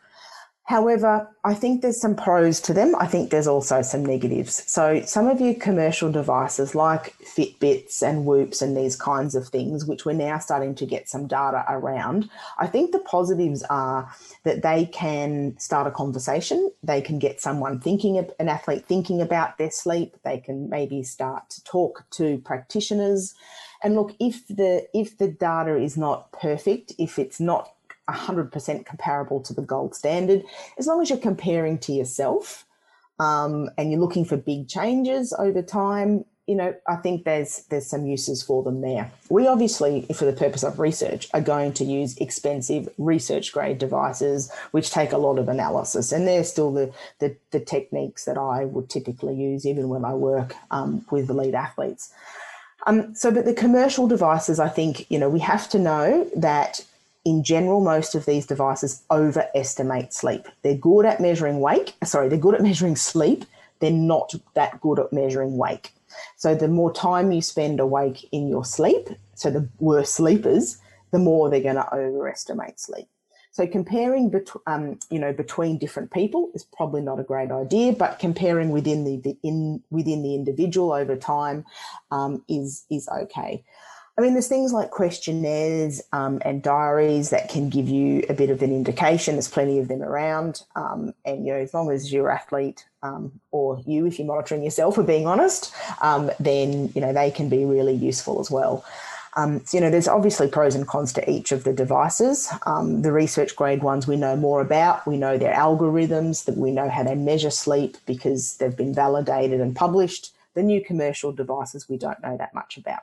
[0.68, 2.94] However, I think there's some pros to them.
[3.00, 4.70] I think there's also some negatives.
[4.70, 9.87] So, some of your commercial devices like Fitbits and Whoops and these kinds of things,
[9.87, 12.28] which we're now starting to get some data around,
[12.59, 14.12] I think the positives are
[14.44, 16.70] that they can start a conversation.
[16.83, 20.18] They can get someone thinking, an athlete thinking about their sleep.
[20.22, 23.35] They can maybe start to talk to practitioners.
[23.83, 27.72] And look, if the if the data is not perfect, if it's not
[28.08, 30.42] 100% comparable to the gold standard.
[30.78, 32.64] As long as you're comparing to yourself
[33.18, 37.86] um, and you're looking for big changes over time, you know, I think there's there's
[37.86, 39.10] some uses for them there.
[39.28, 44.50] We obviously, for the purpose of research, are going to use expensive research grade devices,
[44.70, 48.64] which take a lot of analysis, and they're still the the, the techniques that I
[48.64, 52.14] would typically use, even when I work um, with elite athletes.
[52.86, 56.82] Um, so, but the commercial devices, I think, you know, we have to know that
[57.24, 60.46] in general, most of these devices overestimate sleep.
[60.62, 63.44] They're good at measuring wake, sorry, they're good at measuring sleep.
[63.81, 65.92] They're not that good at measuring wake.
[66.37, 70.78] So the more time you spend awake in your sleep, so the worse sleepers,
[71.12, 73.07] the more they're going to overestimate sleep.
[73.52, 77.92] So comparing, bet- um, you know, between different people is probably not a great idea,
[77.92, 81.64] but comparing within the in within the individual over time
[82.11, 83.64] um, is is okay.
[84.18, 88.50] I mean, there's things like questionnaires um, and diaries that can give you a bit
[88.50, 89.37] of an indication.
[89.37, 93.31] There's plenty of them around, um, and you know, as long as your athlete um,
[93.52, 97.48] or you, if you're monitoring yourself, are being honest, um, then you know they can
[97.48, 98.85] be really useful as well.
[99.37, 102.50] Um, so, you know, there's obviously pros and cons to each of the devices.
[102.66, 105.07] Um, the research grade ones we know more about.
[105.07, 109.61] We know their algorithms, that we know how they measure sleep because they've been validated
[109.61, 110.35] and published.
[110.54, 113.02] The new commercial devices we don't know that much about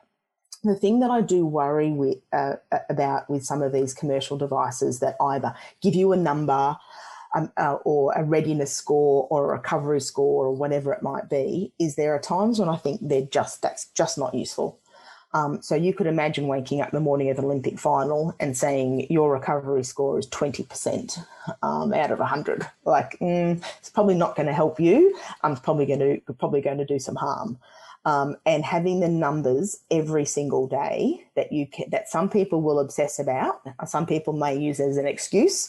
[0.66, 2.54] the thing that I do worry with, uh,
[2.88, 6.76] about with some of these commercial devices that either give you a number
[7.34, 11.72] um, uh, or a readiness score or a recovery score or whatever it might be
[11.78, 14.78] is there are times when I think they're just that's just not useful.
[15.34, 19.06] Um, so you could imagine waking up the morning of the Olympic final and saying
[19.10, 21.18] your recovery score is 20%
[21.62, 22.66] um, out of 100.
[22.86, 25.14] Like, mm, it's probably not going to help you.
[25.42, 27.58] I'm probably going to probably going to do some harm
[28.06, 32.78] um, and having the numbers every single day that you can, that some people will
[32.78, 35.68] obsess about, some people may use as an excuse.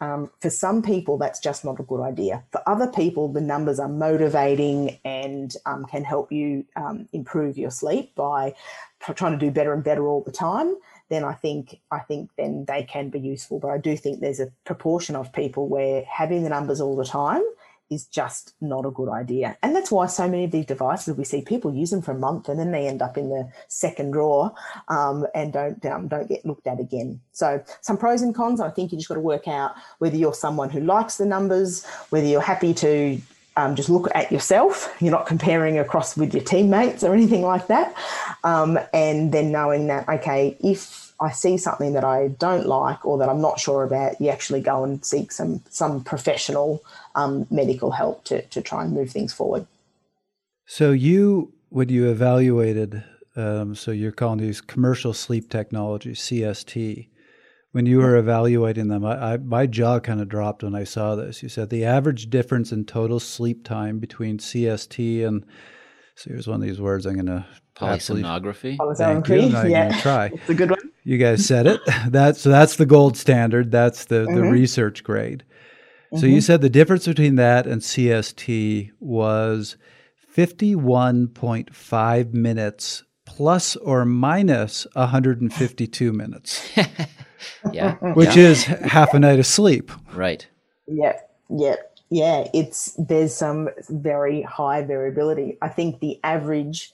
[0.00, 2.44] Um, for some people, that's just not a good idea.
[2.52, 7.70] For other people, the numbers are motivating and um, can help you um, improve your
[7.70, 8.54] sleep by
[9.00, 10.76] trying to do better and better all the time.
[11.08, 13.58] Then I think I think then they can be useful.
[13.58, 17.04] But I do think there's a proportion of people where having the numbers all the
[17.04, 17.42] time
[17.90, 19.56] is just not a good idea.
[19.62, 22.18] And that's why so many of these devices, we see people use them for a
[22.18, 24.52] month and then they end up in the second drawer
[24.88, 27.20] um, and don't um, don't get looked at again.
[27.32, 28.60] So some pros and cons.
[28.60, 31.84] I think you just got to work out whether you're someone who likes the numbers,
[32.10, 33.20] whether you're happy to
[33.56, 34.94] um, just look at yourself.
[35.00, 37.94] You're not comparing across with your teammates or anything like that.
[38.44, 43.18] Um, and then knowing that, okay, if I see something that I don't like or
[43.18, 46.82] that I'm not sure about, you actually go and seek some some professional
[47.14, 49.66] um, medical help to to try and move things forward.
[50.66, 53.02] So you, when you evaluated,
[53.36, 57.08] um, so you're calling these commercial sleep technologies (CST).
[57.72, 61.14] When you were evaluating them, I, I, my jaw kind of dropped when I saw
[61.14, 61.42] this.
[61.42, 65.44] You said the average difference in total sleep time between CST and
[66.18, 67.46] so here's one of these words I'm going to
[67.78, 68.76] polysomnography.
[68.76, 70.26] Polysomnography, yeah, try.
[70.32, 70.80] it's a good one.
[71.04, 71.80] You guys said it.
[72.08, 73.70] That's so that's the gold standard.
[73.70, 74.34] That's the mm-hmm.
[74.34, 75.44] the research grade.
[76.12, 76.26] So mm-hmm.
[76.26, 79.76] you said the difference between that and CST was
[80.34, 86.70] 51.5 minutes plus or minus 152 minutes.
[87.72, 87.94] yeah.
[88.14, 88.42] Which yeah.
[88.42, 89.90] is half a night of sleep.
[90.14, 90.46] Right.
[90.86, 91.18] Yeah.
[91.50, 91.84] Yep.
[92.10, 95.58] Yeah, it's there's some very high variability.
[95.60, 96.92] I think the average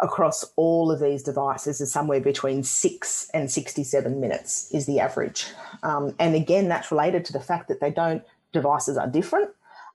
[0.00, 5.46] across all of these devices is somewhere between six and 67 minutes is the average.
[5.82, 9.50] Um, and again, that's related to the fact that they don't, devices are different.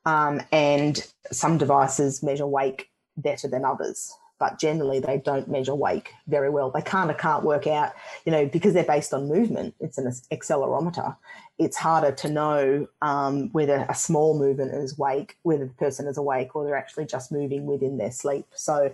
[0.05, 6.13] Um, and some devices measure wake better than others, but generally they don't measure wake
[6.27, 6.71] very well.
[6.71, 7.93] They kind of can't work out,
[8.25, 11.15] you know, because they're based on movement, it's an accelerometer
[11.61, 16.17] it's harder to know um, whether a small movement is wake, whether the person is
[16.17, 18.47] awake or they're actually just moving within their sleep.
[18.55, 18.91] So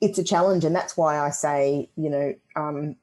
[0.00, 0.64] it's a challenge.
[0.64, 2.96] And that's why I say, you know, um,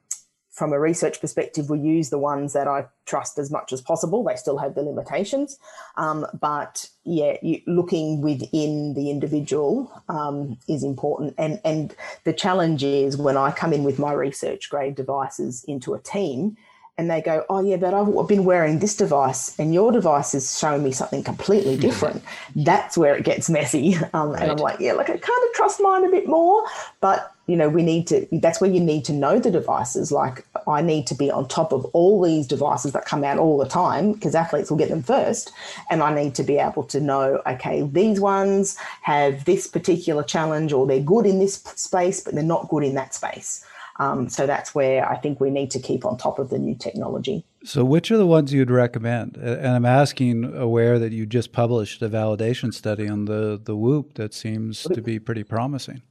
[0.56, 4.24] from a research perspective, we use the ones that I trust as much as possible.
[4.24, 5.58] They still have the limitations.
[5.96, 11.34] Um, but yeah, you, looking within the individual um, is important.
[11.36, 15.92] And, and the challenge is when I come in with my research grade devices into
[15.92, 16.56] a team,
[16.98, 20.58] and they go, Oh, yeah, but I've been wearing this device and your device is
[20.58, 22.22] showing me something completely different.
[22.54, 23.96] That's where it gets messy.
[24.14, 24.42] Um, right.
[24.42, 26.64] And I'm like, Yeah, like I kind of trust mine a bit more.
[27.00, 30.10] But, you know, we need to, that's where you need to know the devices.
[30.10, 33.58] Like, I need to be on top of all these devices that come out all
[33.58, 35.52] the time because athletes will get them first.
[35.90, 40.72] And I need to be able to know, okay, these ones have this particular challenge
[40.72, 43.64] or they're good in this space, but they're not good in that space.
[43.98, 46.74] Um, so that's where I think we need to keep on top of the new
[46.74, 47.44] technology.
[47.64, 49.36] So, which are the ones you'd recommend?
[49.36, 54.14] And I'm asking, aware that you just published a validation study on the the Whoop
[54.14, 56.02] that seems to be pretty promising.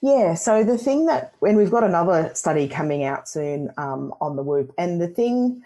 [0.00, 4.36] Yeah, so the thing that, when we've got another study coming out soon um, on
[4.36, 5.62] the Whoop, and the thing,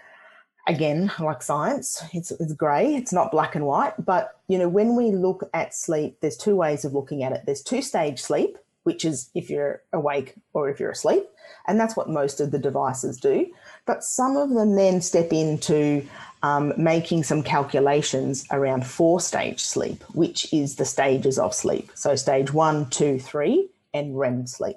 [0.67, 4.95] again, like science, it's, it's grey, it's not black and white, but you know, when
[4.95, 7.43] we look at sleep, there's two ways of looking at it.
[7.45, 11.23] There's two stage sleep, which is if you're awake or if you're asleep.
[11.67, 13.51] And that's what most of the devices do.
[13.85, 16.05] But some of them then step into
[16.43, 21.89] um, making some calculations around four stage sleep, which is the stages of sleep.
[21.95, 24.75] So, stage one, two, three, and REM sleep.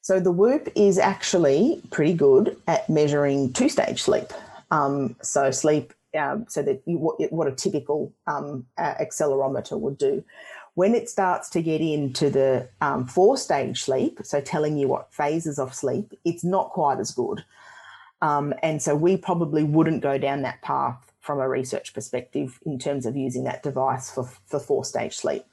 [0.00, 4.32] So, the Whoop is actually pretty good at measuring two stage sleep.
[4.70, 10.24] Um, so, sleep, um, so that you, what, what, a typical um, accelerometer would do.
[10.74, 15.12] When it starts to get into the um, four stage sleep, so telling you what
[15.12, 17.44] phases of sleep, it's not quite as good.
[18.22, 22.78] Um, and so we probably wouldn't go down that path from a research perspective in
[22.78, 25.44] terms of using that device for, for four stage sleep.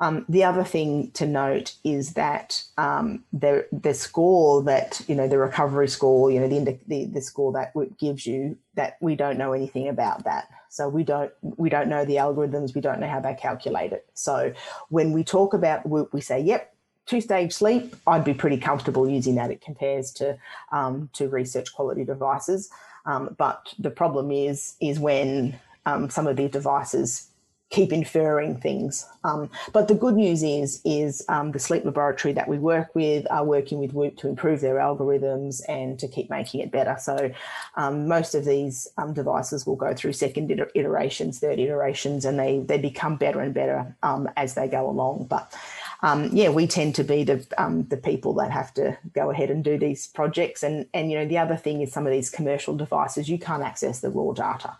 [0.00, 5.28] Um, the other thing to note is that um, the the score that you know
[5.28, 9.36] the recovery score, you know the, the the score that gives you that we don't
[9.36, 10.48] know anything about that.
[10.70, 14.06] So we don't we don't know the algorithms, we don't know how they calculate it.
[14.14, 14.54] So
[14.88, 16.74] when we talk about we say, yep,
[17.04, 19.50] two stage sleep, I'd be pretty comfortable using that.
[19.50, 20.38] It compares to
[20.72, 22.70] um, to research quality devices.
[23.04, 27.29] Um, but the problem is is when um, some of these devices
[27.70, 29.06] keep inferring things.
[29.22, 33.26] Um, but the good news is, is um, the sleep laboratory that we work with
[33.30, 36.96] are working with Whoop to improve their algorithms and to keep making it better.
[36.98, 37.30] So
[37.76, 42.58] um, most of these um, devices will go through second iterations, third iterations, and they
[42.58, 45.26] they become better and better um, as they go along.
[45.30, 45.54] But
[46.02, 47.46] um, yeah, we tend to be the
[47.88, 50.64] the people that have to go ahead and do these projects.
[50.64, 53.62] And and you know the other thing is some of these commercial devices you can't
[53.62, 54.76] access the raw data.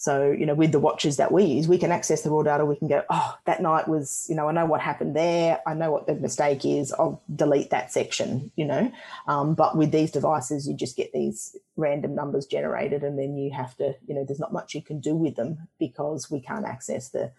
[0.00, 2.64] So, you know, with the watches that we use, we can access the raw data.
[2.64, 5.60] We can go, oh, that night was, you know, I know what happened there.
[5.66, 6.92] I know what the mistake is.
[6.92, 8.92] I'll delete that section, you know.
[9.26, 13.52] Um, but with these devices, you just get these random numbers generated and then you
[13.52, 16.64] have to, you know, there's not much you can do with them because we can't
[16.64, 17.32] access the,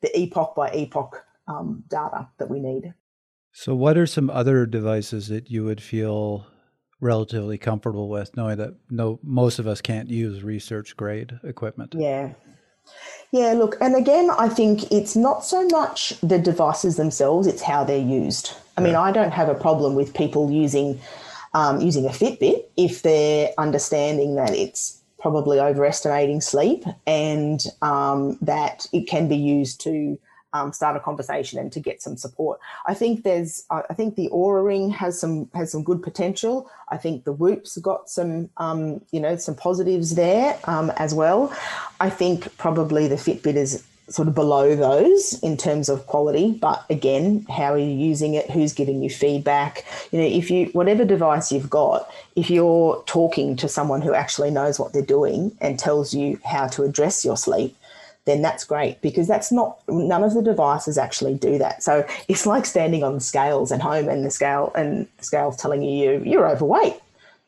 [0.00, 2.94] the epoch by epoch um, data that we need.
[3.50, 6.46] So, what are some other devices that you would feel
[7.00, 11.94] relatively comfortable with, knowing that no most of us can't use research grade equipment.
[11.96, 12.32] Yeah.
[13.32, 17.82] Yeah, look, and again, I think it's not so much the devices themselves; it's how
[17.82, 18.52] they're used.
[18.76, 21.00] I mean, I don't have a problem with people using
[21.52, 28.86] um, using a Fitbit if they're understanding that it's probably overestimating sleep and um, that
[28.92, 30.18] it can be used to
[30.56, 32.60] um, start a conversation and to get some support.
[32.86, 36.70] I think there's, I think the Oura Ring has some has some good potential.
[36.88, 41.52] I think the Whoop's got some, um, you know, some positives there um, as well.
[42.00, 46.84] I think probably the Fitbit is sort of below those in terms of quality but
[46.88, 51.04] again how are you using it who's giving you feedback you know if you whatever
[51.04, 55.76] device you've got if you're talking to someone who actually knows what they're doing and
[55.76, 57.76] tells you how to address your sleep
[58.26, 61.82] then that's great because that's not none of the devices actually do that.
[61.82, 65.82] So it's like standing on scales at home and the scale and the scale's telling
[65.82, 66.96] you you're overweight.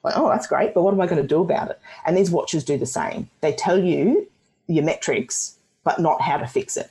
[0.04, 1.80] Like, oh, that's great, but what am I going to do about it?
[2.06, 3.28] And these watches do the same.
[3.40, 4.28] They tell you
[4.68, 6.90] your metrics, but not how to fix it.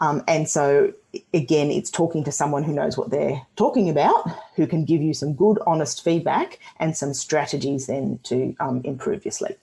[0.00, 0.92] Um, and so,
[1.32, 5.14] again, it's talking to someone who knows what they're talking about, who can give you
[5.14, 9.58] some good, honest feedback and some strategies then to um, improve your sleep.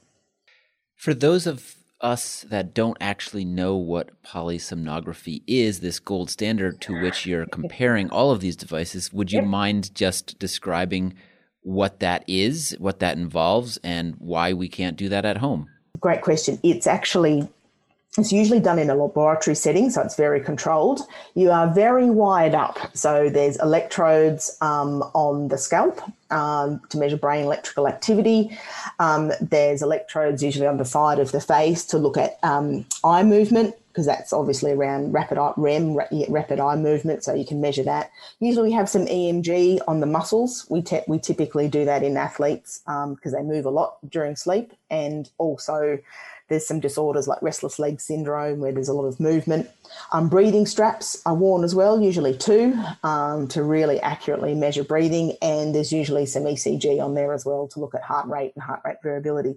[0.96, 7.02] For those of us that don't actually know what polysomnography is, this gold standard to
[7.02, 11.14] which you're comparing all of these devices, would you mind just describing
[11.62, 15.68] what that is, what that involves, and why we can't do that at home?
[16.00, 16.60] Great question.
[16.64, 17.50] It's actually
[18.20, 21.02] it's usually done in a laboratory setting, so it's very controlled.
[21.36, 22.78] You are very wired up.
[22.94, 28.58] So there's electrodes um, on the scalp um, to measure brain electrical activity.
[29.00, 33.24] Um, there's electrodes usually on the side of the face to look at um, eye
[33.24, 36.00] movement because that's obviously around rapid eye, REM,
[36.30, 38.12] rapid eye movement, so you can measure that.
[38.40, 40.66] Usually, we have some EMG on the muscles.
[40.70, 44.36] We te- we typically do that in athletes because um, they move a lot during
[44.36, 46.00] sleep, and also
[46.50, 49.70] there's some disorders like restless leg syndrome where there's a lot of movement.
[50.12, 55.38] Um, breathing straps are worn as well, usually two, um, to really accurately measure breathing.
[55.42, 58.64] And there's usually some ECG on there as well to look at heart rate and
[58.64, 59.56] heart rate variability.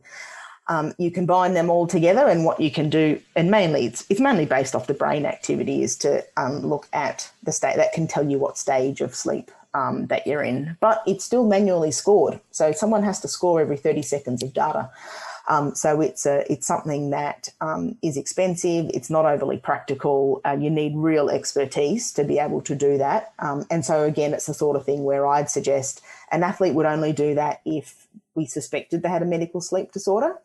[0.69, 4.21] Um, you combine them all together, and what you can do, and mainly it's, it's
[4.21, 8.07] mainly based off the brain activity, is to um, look at the state that can
[8.07, 10.77] tell you what stage of sleep um, that you're in.
[10.81, 14.89] But it's still manually scored, so someone has to score every 30 seconds of data.
[15.53, 18.91] Um, so it's a, it's something that um, is expensive.
[18.95, 20.41] It's not overly practical.
[20.47, 23.35] Uh, you need real expertise to be able to do that.
[23.39, 26.01] Um, and so again, it's the sort of thing where I'd suggest
[26.31, 30.39] an athlete would only do that if we suspected they had a medical sleep disorder.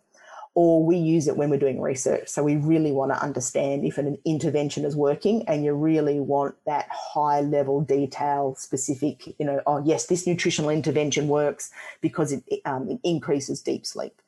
[0.56, 2.28] Or we use it when we're doing research.
[2.28, 6.56] So we really want to understand if an intervention is working, and you really want
[6.66, 9.36] that high level detail, specific.
[9.40, 11.70] You know, oh yes, this nutritional intervention works
[12.02, 14.20] because it, um, it increases deep sleep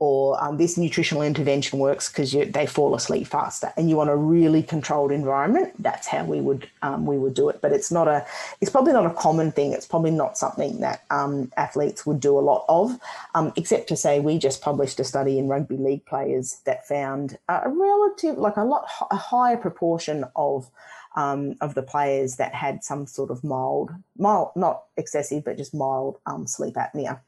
[0.00, 4.16] or um, this nutritional intervention works because they fall asleep faster and you want a
[4.16, 8.06] really controlled environment that's how we would um, we would do it but it's not
[8.06, 8.24] a
[8.60, 12.38] it's probably not a common thing it's probably not something that um, athletes would do
[12.38, 12.98] a lot of
[13.34, 17.38] um, except to say we just published a study in rugby league players that found
[17.48, 20.70] a relative like a lot a higher proportion of
[21.16, 25.74] um, of the players that had some sort of mild, mild, not excessive, but just
[25.74, 27.18] mild um, sleep apnea.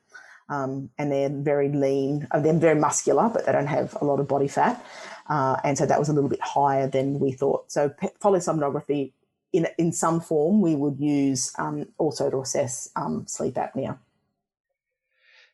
[0.50, 4.20] Um, and they're very lean, uh, they're very muscular, but they don't have a lot
[4.20, 4.84] of body fat.
[5.28, 7.70] Uh, and so that was a little bit higher than we thought.
[7.70, 9.12] So polysomnography,
[9.52, 13.96] in in some form, we would use um, also to assess um, sleep apnea.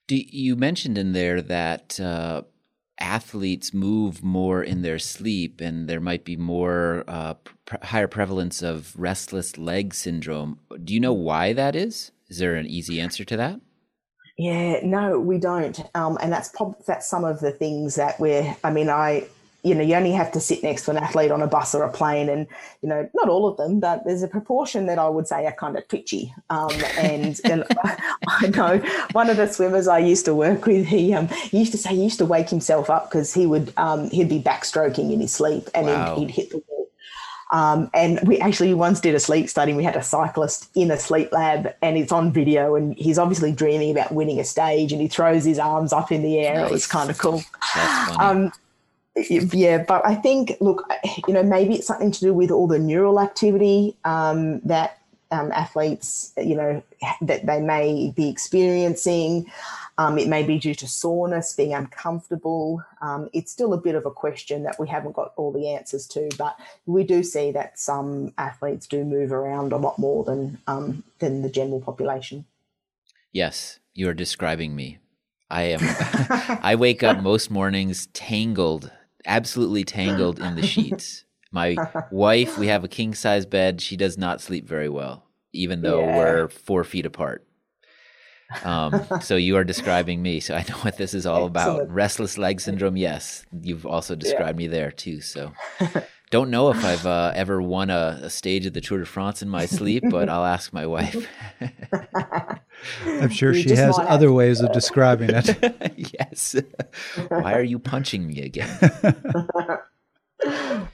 [0.06, 2.42] Do you mentioned in there that uh,
[2.98, 7.34] athletes move more in their sleep, and there might be more uh,
[7.82, 10.58] higher prevalence of restless leg syndrome.
[10.82, 12.12] Do you know why that is?
[12.28, 13.60] Is there an easy answer to that?
[14.38, 18.54] Yeah, no, we don't, um, and that's prob- that's some of the things that we're.
[18.62, 19.28] I mean, I
[19.66, 21.82] you know, you only have to sit next to an athlete on a bus or
[21.82, 22.46] a plane, and
[22.82, 25.52] you know, not all of them, but there's a proportion that I would say are
[25.52, 26.32] kind of twitchy.
[26.50, 27.64] Um, and, and
[28.28, 28.78] I know
[29.10, 31.96] one of the swimmers I used to work with, he, um, he used to say
[31.96, 35.34] he used to wake himself up because he would um, he'd be backstroking in his
[35.34, 36.14] sleep and wow.
[36.14, 36.75] he'd, he'd, hit the wall.
[37.52, 39.72] Um, and we actually once did a sleep study.
[39.72, 42.74] We had a cyclist in a sleep lab, and it's on video.
[42.74, 46.22] And he's obviously dreaming about winning a stage, and he throws his arms up in
[46.22, 46.56] the air.
[46.56, 46.70] Nice.
[46.70, 47.42] It was kind of cool.
[48.20, 48.52] Um,
[49.30, 50.82] yeah, but I think, look,
[51.26, 54.98] you know, maybe it's something to do with all the neural activity um, that
[55.30, 56.82] um, athletes, you know,
[57.22, 59.50] that they may be experiencing.
[59.98, 62.82] Um, it may be due to soreness, being uncomfortable.
[63.00, 66.06] Um, it's still a bit of a question that we haven't got all the answers
[66.08, 70.58] to, but we do see that some athletes do move around a lot more than
[70.66, 72.44] um, than the general population.
[73.32, 74.98] Yes, you are describing me.
[75.48, 75.80] I am.
[76.62, 78.90] I wake up most mornings tangled
[79.26, 81.24] absolutely tangled in the sheets.
[81.50, 81.76] My
[82.10, 83.80] wife, we have a king size bed.
[83.80, 86.16] She does not sleep very well, even though yeah.
[86.16, 87.45] we're four feet apart.
[88.64, 90.40] Um, so you are describing me.
[90.40, 91.80] So I know what this is all Excellent.
[91.82, 91.94] about.
[91.94, 92.96] Restless leg syndrome.
[92.96, 94.66] Yes, you've also described yeah.
[94.66, 95.20] me there too.
[95.20, 95.52] So
[96.30, 99.42] don't know if I've uh, ever won a, a, stage of the Tour de France
[99.42, 101.28] in my sleep, but I'll ask my wife.
[103.04, 105.94] I'm sure she has other ways of describing it.
[106.20, 106.56] yes.
[107.28, 108.68] Why are you punching me again?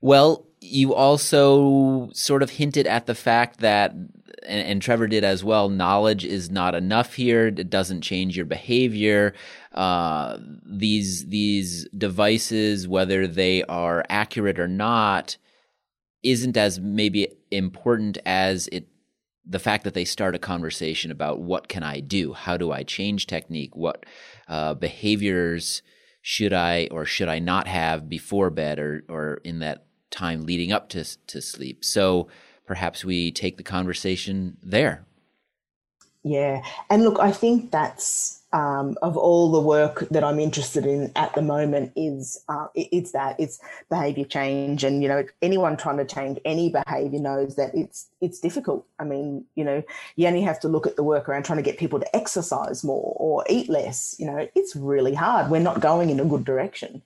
[0.00, 5.44] well, you also sort of hinted at the fact that and, and, Trevor did as
[5.44, 5.68] well.
[5.68, 7.48] Knowledge is not enough here.
[7.48, 9.34] It doesn't change your behavior.
[9.72, 15.36] Uh, these these devices, whether they are accurate or not,
[16.22, 18.88] isn't as maybe important as it
[19.44, 22.32] the fact that they start a conversation about what can I do?
[22.32, 23.74] How do I change technique?
[23.74, 24.06] What
[24.48, 25.82] uh, behaviors
[26.22, 30.72] should I or should I not have before bed or or in that time leading
[30.72, 31.84] up to to sleep?
[31.84, 32.28] So
[32.66, 35.04] perhaps we take the conversation there.
[36.22, 36.62] Yeah.
[36.90, 41.34] And look, I think that's um, of all the work that I'm interested in at
[41.34, 46.04] the moment is uh, it's that it's behavior change, and you know anyone trying to
[46.04, 48.86] change any behavior knows that it's it's difficult.
[48.98, 49.82] I mean, you know,
[50.16, 52.82] you only have to look at the work around trying to get people to exercise
[52.82, 54.16] more or eat less.
[54.18, 55.50] You know, it's really hard.
[55.50, 57.02] We're not going in a good direction.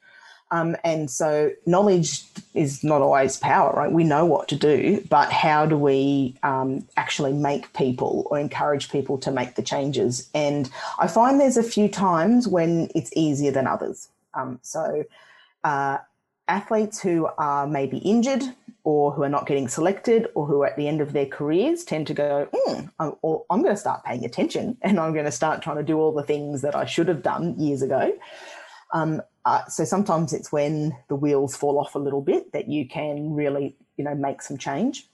[0.50, 2.22] Um, and so knowledge
[2.54, 3.90] is not always power, right?
[3.90, 8.90] We know what to do, but how do we um, actually make people or encourage
[8.90, 10.28] people to make the changes?
[10.34, 14.08] And I find there's a few times when it's easier than others.
[14.34, 15.04] Um, so
[15.64, 15.98] uh,
[16.46, 18.42] athletes who are maybe injured
[18.84, 21.84] or who are not getting selected or who are at the end of their careers
[21.84, 23.14] tend to go, mm, I'm,
[23.50, 26.12] I'm going to start paying attention and I'm going to start trying to do all
[26.12, 28.12] the things that I should have done years ago.
[28.92, 32.88] Um, uh, so sometimes it's when the wheels fall off a little bit that you
[32.88, 35.08] can really, you know, make some change.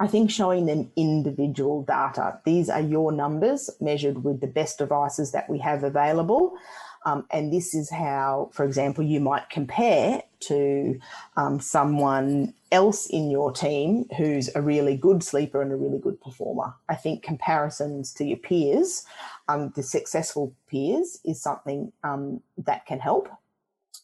[0.00, 2.40] I think showing them individual data.
[2.44, 6.54] These are your numbers measured with the best devices that we have available.
[7.04, 10.98] Um, and this is how, for example, you might compare to
[11.36, 16.20] um, someone else in your team who's a really good sleeper and a really good
[16.20, 16.74] performer.
[16.88, 19.04] I think comparisons to your peers,
[19.48, 23.28] um, the successful peers, is something um, that can help.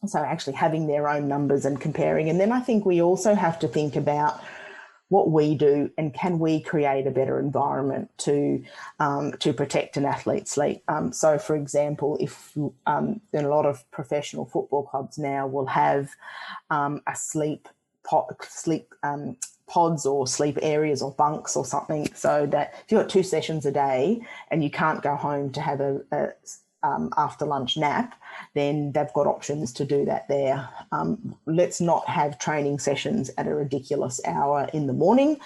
[0.07, 2.28] So actually having their own numbers and comparing.
[2.28, 4.40] And then I think we also have to think about
[5.09, 8.62] what we do and can we create a better environment to
[9.01, 10.82] um, to protect an athlete's sleep.
[10.88, 16.11] Um, so, for example, if um, a lot of professional football clubs now will have
[16.70, 17.68] um, a sleep
[18.42, 19.36] sleep um,
[19.66, 23.66] pods or sleep areas or bunks or something, so that if you've got two sessions
[23.66, 24.20] a day
[24.51, 26.28] and you can't go home to have a, a
[26.83, 28.14] um, after lunch nap,
[28.55, 30.68] then they've got options to do that there.
[30.93, 35.39] Um, let's not have training sessions at a ridiculous hour in the morning.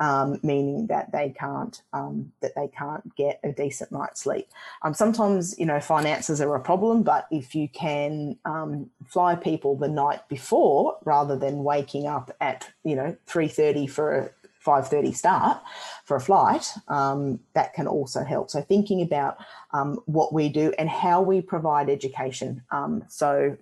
[0.00, 4.48] um, meaning that they can't um, that they can't get a decent night's sleep.
[4.82, 9.76] Um, sometimes you know finances are a problem, but if you can um, fly people
[9.76, 14.30] the night before rather than waking up at you know three thirty for a
[14.64, 15.62] 5.30 start
[16.04, 18.50] for a flight um, that can also help.
[18.50, 19.38] So thinking about
[19.72, 22.62] um, what we do and how we provide education.
[22.70, 23.56] Um, so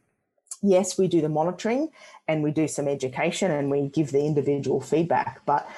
[0.63, 1.89] yes we do the monitoring
[2.27, 5.69] and we do some education and we give the individual feedback but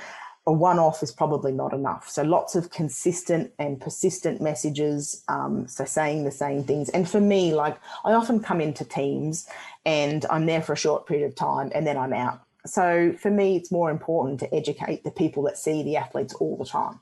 [0.46, 2.08] a one-off is probably not enough.
[2.08, 6.88] So lots of consistent and persistent messages um, so saying the same things.
[6.88, 9.46] And for me like i often come into teams
[9.84, 13.30] and i'm there for a short period of time and then i'm out so for
[13.30, 17.00] me, it's more important to educate the people that see the athletes all the time.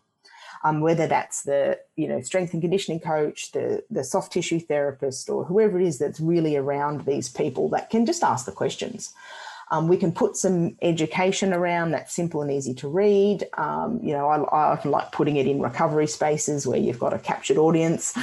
[0.65, 5.31] Um, whether that's the you know strength and conditioning coach, the the soft tissue therapist,
[5.31, 9.15] or whoever it is that's really around these people that can just ask the questions.
[9.71, 13.47] Um, we can put some education around that's simple and easy to read.
[13.59, 17.12] Um, you know, I, I, often like putting it in recovery spaces where you've got
[17.12, 18.16] a captured audience,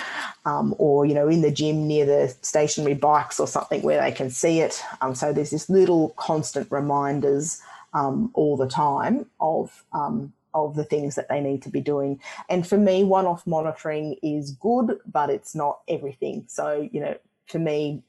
[0.45, 4.11] um, or you know, in the gym near the stationary bikes or something where they
[4.11, 4.81] can see it.
[5.01, 7.61] Um, so there's this little constant reminders
[7.93, 12.19] um, all the time of um, of the things that they need to be doing.
[12.49, 16.45] And for me, one-off monitoring is good, but it's not everything.
[16.47, 17.17] So you know,
[17.47, 18.03] for me,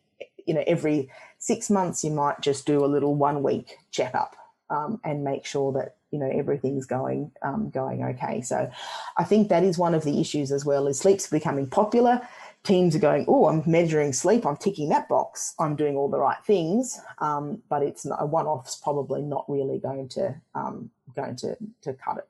[0.46, 4.36] you know, every six months, you might just do a little one week checkup
[4.70, 8.40] um, and make sure that you know everything's going um, going okay.
[8.40, 8.70] So,
[9.16, 10.86] I think that is one of the issues as well.
[10.86, 12.26] Is sleep's becoming popular.
[12.64, 14.44] Teams are going, oh, I'm measuring sleep.
[14.44, 15.54] I'm ticking that box.
[15.60, 17.00] I'm doing all the right things.
[17.18, 21.92] Um, but it's not, a one-off's probably not really going to um, going to to
[21.94, 22.28] cut it.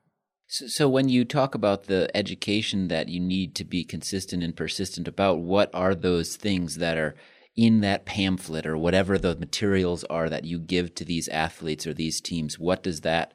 [0.49, 4.55] So, so, when you talk about the education that you need to be consistent and
[4.55, 7.15] persistent about, what are those things that are
[7.57, 11.93] in that pamphlet or whatever the materials are that you give to these athletes or
[11.93, 12.57] these teams?
[12.57, 13.33] What does that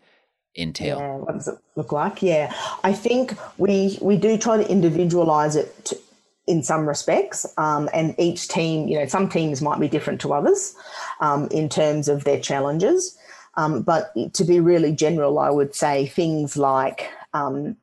[0.56, 0.98] entail?
[0.98, 2.22] Yeah, what does it look like?
[2.22, 2.54] Yeah,
[2.84, 5.98] I think we we do try to individualize it to,
[6.46, 10.32] in some respects, um, and each team, you know, some teams might be different to
[10.32, 10.74] others
[11.20, 13.16] um, in terms of their challenges.
[13.54, 17.76] Um, but to be really general, I would say things like um,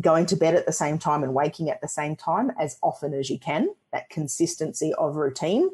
[0.00, 3.14] going to bed at the same time and waking at the same time as often
[3.14, 5.70] as you can, that consistency of routine.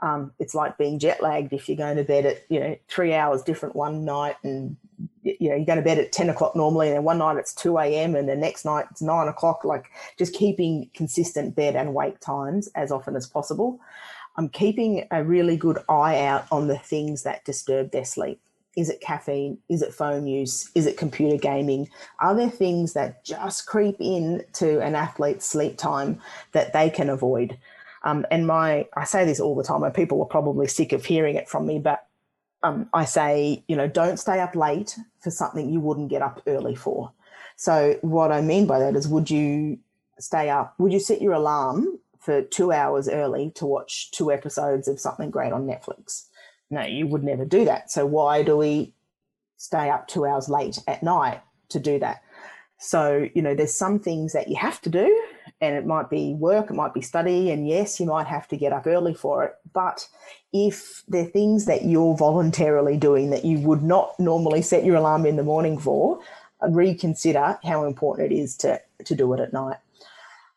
[0.00, 3.14] Um, it's like being jet lagged if you're going to bed at, you know, three
[3.14, 4.76] hours different one night and,
[5.22, 7.54] you know, you're going to bed at 10 o'clock normally and then one night it's
[7.54, 8.14] 2 a.m.
[8.14, 9.86] and the next night it's nine o'clock, like
[10.18, 13.80] just keeping consistent bed and wake times as often as possible.
[14.36, 18.40] I'm keeping a really good eye out on the things that disturb their sleep.
[18.76, 19.58] Is it caffeine?
[19.68, 20.70] Is it phone use?
[20.74, 21.88] Is it computer gaming?
[22.18, 26.20] Are there things that just creep in to an athlete's sleep time
[26.52, 27.56] that they can avoid?
[28.02, 31.04] Um, and my, I say this all the time, and people are probably sick of
[31.04, 32.06] hearing it from me, but
[32.62, 36.42] um, I say, you know, don't stay up late for something you wouldn't get up
[36.46, 37.12] early for.
[37.56, 39.78] So what I mean by that is, would you
[40.18, 40.74] stay up?
[40.78, 45.30] Would you set your alarm for two hours early to watch two episodes of something
[45.30, 46.26] great on Netflix?
[46.70, 47.90] No, you would never do that.
[47.90, 48.92] So why do we
[49.56, 52.22] stay up two hours late at night to do that?
[52.78, 55.22] So, you know, there's some things that you have to do,
[55.60, 58.56] and it might be work, it might be study, and yes, you might have to
[58.56, 59.54] get up early for it.
[59.72, 60.06] But
[60.52, 64.96] if there are things that you're voluntarily doing that you would not normally set your
[64.96, 66.20] alarm in the morning for,
[66.68, 69.78] reconsider how important it is to, to do it at night.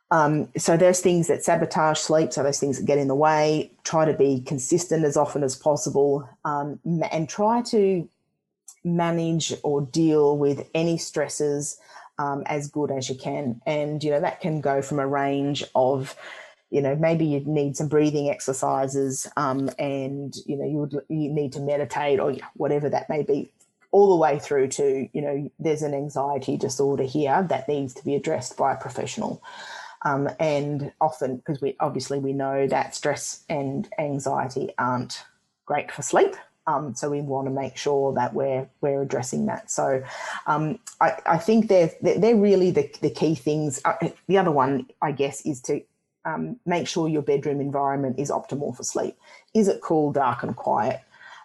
[0.10, 2.32] Um, so there's things that sabotage sleep.
[2.32, 3.72] So those things that get in the way.
[3.84, 6.80] Try to be consistent as often as possible, um,
[7.12, 8.08] and try to
[8.84, 11.78] manage or deal with any stresses
[12.20, 13.62] um, as good as you can.
[13.66, 16.16] And you know that can go from a range of
[16.70, 21.30] you know maybe you need some breathing exercises um, and you know you would you
[21.30, 23.52] need to meditate or whatever that may be
[23.92, 28.04] all the way through to you know there's an anxiety disorder here that needs to
[28.04, 29.42] be addressed by a professional
[30.04, 35.24] um, and often, because we obviously we know that stress and anxiety aren't
[35.66, 36.36] great for sleep.
[36.68, 39.72] Um, so we want to make sure that we're we're addressing that.
[39.72, 40.04] So
[40.48, 43.80] um, I, I, think they're they're really the, the key things.
[43.86, 43.94] Uh,
[44.28, 45.82] the other one, I guess, is to
[46.26, 49.16] um, make sure your bedroom environment is optimal for sleep.
[49.54, 51.00] Is it cool, dark, and quiet?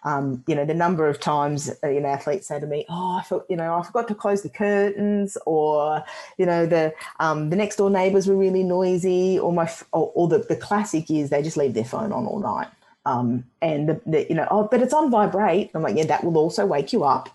[0.05, 3.17] Um, you know, the number of times uh, you know athletes say to me, "Oh,
[3.19, 6.03] I felt, you know, I forgot to close the curtains," or
[6.37, 10.27] you know, the um, the next door neighbors were really noisy, or my or, or
[10.27, 12.67] the the classic is they just leave their phone on all night.
[13.05, 15.71] Um, and the, the, you know, oh, but it's on vibrate.
[15.73, 17.29] I'm like, yeah, that will also wake you up.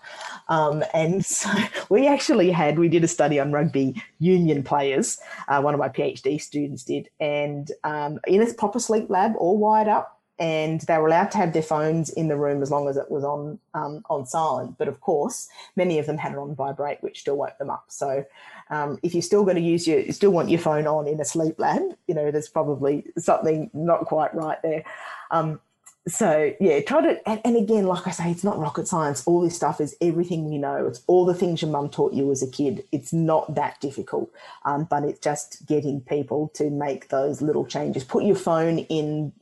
[0.47, 1.49] Um, and so
[1.89, 5.19] we actually had, we did a study on rugby union players.
[5.47, 9.57] Uh, one of my PhD students did, and um, in a proper sleep lab, all
[9.57, 12.87] wired up, and they were allowed to have their phones in the room as long
[12.87, 14.77] as it was on um, on silent.
[14.77, 17.85] But of course, many of them had it on vibrate, which still woke them up.
[17.89, 18.25] So,
[18.69, 21.19] um, if you're still going to use your, you still want your phone on in
[21.19, 24.83] a sleep lab, you know, there's probably something not quite right there.
[25.31, 25.59] Um,
[26.07, 29.23] so yeah, try to and, and, again, like I say, it's not rocket science.
[29.27, 30.87] All this stuff is everything we know.
[30.87, 32.83] It's all the things your mum taught you as a kid.
[32.91, 34.31] It's not that difficult,
[34.65, 38.03] um, but it's just getting people to make those little changes.
[38.03, 39.33] Put your phone in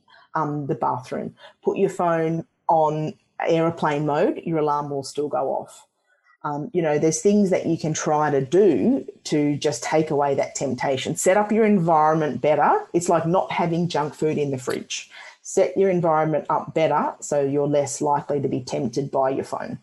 [0.42, 1.34] um, the bathroom.
[1.62, 3.14] Put your phone on
[3.46, 4.42] aeroplane mode.
[4.44, 5.86] Your alarm will still go off.
[6.44, 10.34] Um, you know, there's things that you can try to do to just take away
[10.36, 11.16] that temptation.
[11.16, 12.86] Set up your environment better.
[12.94, 15.10] It's like not having junk food in the fridge
[15.48, 19.78] set your environment up better so you're less likely to be tempted by your phone.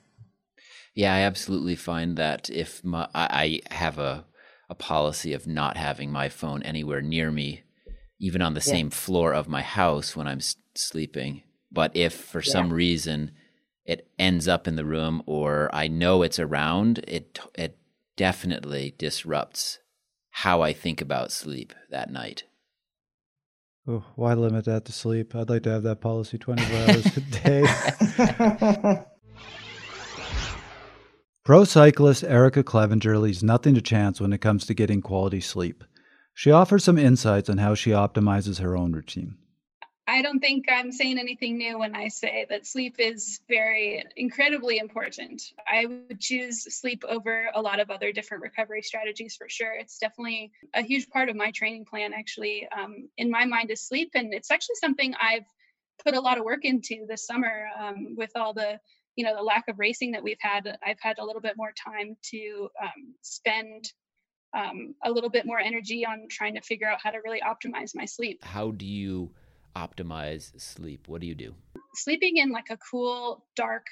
[0.93, 4.25] Yeah, I absolutely find that if my, I have a
[4.69, 7.63] a policy of not having my phone anywhere near me,
[8.19, 8.73] even on the yeah.
[8.73, 11.43] same floor of my house when I'm s- sleeping.
[11.71, 12.51] But if for yeah.
[12.51, 13.31] some reason
[13.85, 17.77] it ends up in the room or I know it's around, it it
[18.15, 19.79] definitely disrupts
[20.29, 22.43] how I think about sleep that night.
[23.87, 25.35] Oh, why limit that to sleep?
[25.35, 29.05] I'd like to have that policy 24 hours a day.
[31.45, 35.83] Pro cyclist Erica Clevenger leaves nothing to chance when it comes to getting quality sleep.
[36.37, 39.37] She offers some insights on how she optimizes her own routine.
[40.05, 44.77] I don't think I'm saying anything new when I say that sleep is very incredibly
[44.77, 45.41] important.
[45.65, 49.73] I would choose sleep over a lot of other different recovery strategies for sure.
[49.73, 52.67] It's definitely a huge part of my training plan, actually.
[52.77, 54.11] Um, in my mind, is sleep.
[54.13, 55.47] And it's actually something I've
[56.03, 58.77] put a lot of work into this summer um, with all the
[59.15, 61.71] you know the lack of racing that we've had i've had a little bit more
[61.71, 63.93] time to um, spend
[64.55, 67.93] um, a little bit more energy on trying to figure out how to really optimize
[67.93, 69.29] my sleep how do you
[69.75, 71.07] optimize sleep?
[71.07, 71.53] What do you do?
[71.93, 73.87] Sleeping in like a cool, dark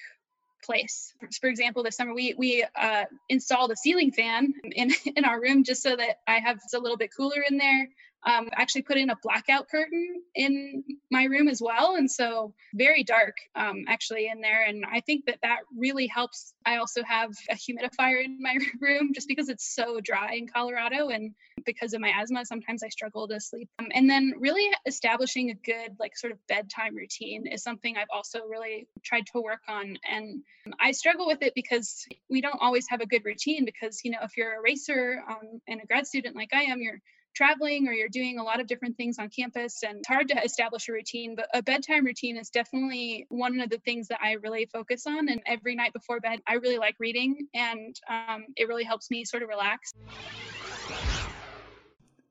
[0.63, 1.13] place.
[1.41, 5.63] For example, this summer we we uh, installed a ceiling fan in in our room
[5.63, 7.89] just so that I have a little bit cooler in there
[8.25, 11.95] um, actually put in a blackout curtain in my room as well.
[11.95, 14.65] And so very dark um, actually in there.
[14.65, 16.53] And I think that that really helps.
[16.65, 21.09] I also have a humidifier in my room just because it's so dry in Colorado.
[21.09, 21.33] And
[21.65, 23.69] because of my asthma, sometimes I struggle to sleep.
[23.79, 28.07] Um, and then really establishing a good, like, sort of bedtime routine is something I've
[28.13, 29.97] also really tried to work on.
[30.09, 30.43] And
[30.79, 34.19] I struggle with it because we don't always have a good routine because, you know,
[34.23, 37.01] if you're a racer um, and a grad student like I am, you're
[37.33, 40.43] traveling or you're doing a lot of different things on campus and it's hard to
[40.43, 44.33] establish a routine but a bedtime routine is definitely one of the things that i
[44.33, 48.67] really focus on and every night before bed i really like reading and um, it
[48.67, 49.93] really helps me sort of relax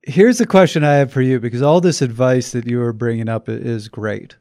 [0.03, 3.29] here's a question i have for you because all this advice that you are bringing
[3.29, 4.37] up is great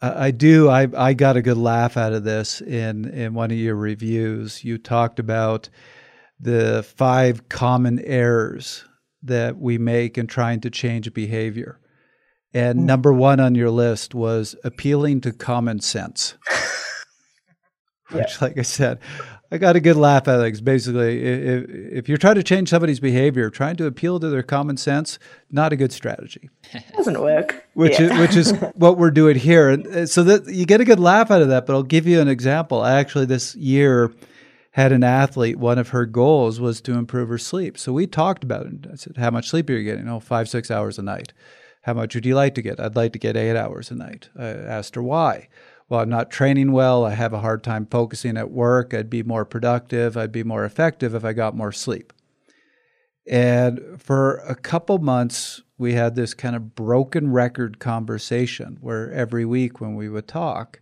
[0.00, 0.68] I do.
[0.68, 4.62] I, I got a good laugh out of this in, in one of your reviews.
[4.62, 5.68] You talked about
[6.38, 8.84] the five common errors
[9.22, 11.80] that we make in trying to change behavior.
[12.54, 12.84] And mm.
[12.84, 16.34] number one on your list was appealing to common sense.
[18.10, 18.18] yeah.
[18.18, 19.00] Which, like I said,
[19.50, 20.64] I got a good laugh at it.
[20.64, 24.76] Basically, if, if you're trying to change somebody's behavior, trying to appeal to their common
[24.76, 25.18] sense,
[25.50, 26.50] not a good strategy.
[26.96, 27.66] Doesn't work.
[27.72, 28.12] Which yeah.
[28.12, 31.00] is which is what we're doing here, and uh, so that you get a good
[31.00, 31.64] laugh out of that.
[31.64, 32.82] But I'll give you an example.
[32.82, 34.12] I actually this year
[34.78, 37.76] had an athlete, one of her goals was to improve her sleep.
[37.76, 38.86] So we talked about it.
[38.90, 40.08] I said, How much sleep are you getting?
[40.08, 41.32] Oh, five, six hours a night.
[41.82, 42.78] How much would you like to get?
[42.78, 44.28] I'd like to get eight hours a night.
[44.38, 45.48] I asked her why.
[45.88, 47.04] Well, I'm not training well.
[47.04, 48.94] I have a hard time focusing at work.
[48.94, 50.16] I'd be more productive.
[50.16, 52.12] I'd be more effective if I got more sleep.
[53.28, 59.44] And for a couple months, we had this kind of broken record conversation where every
[59.44, 60.80] week when we would talk,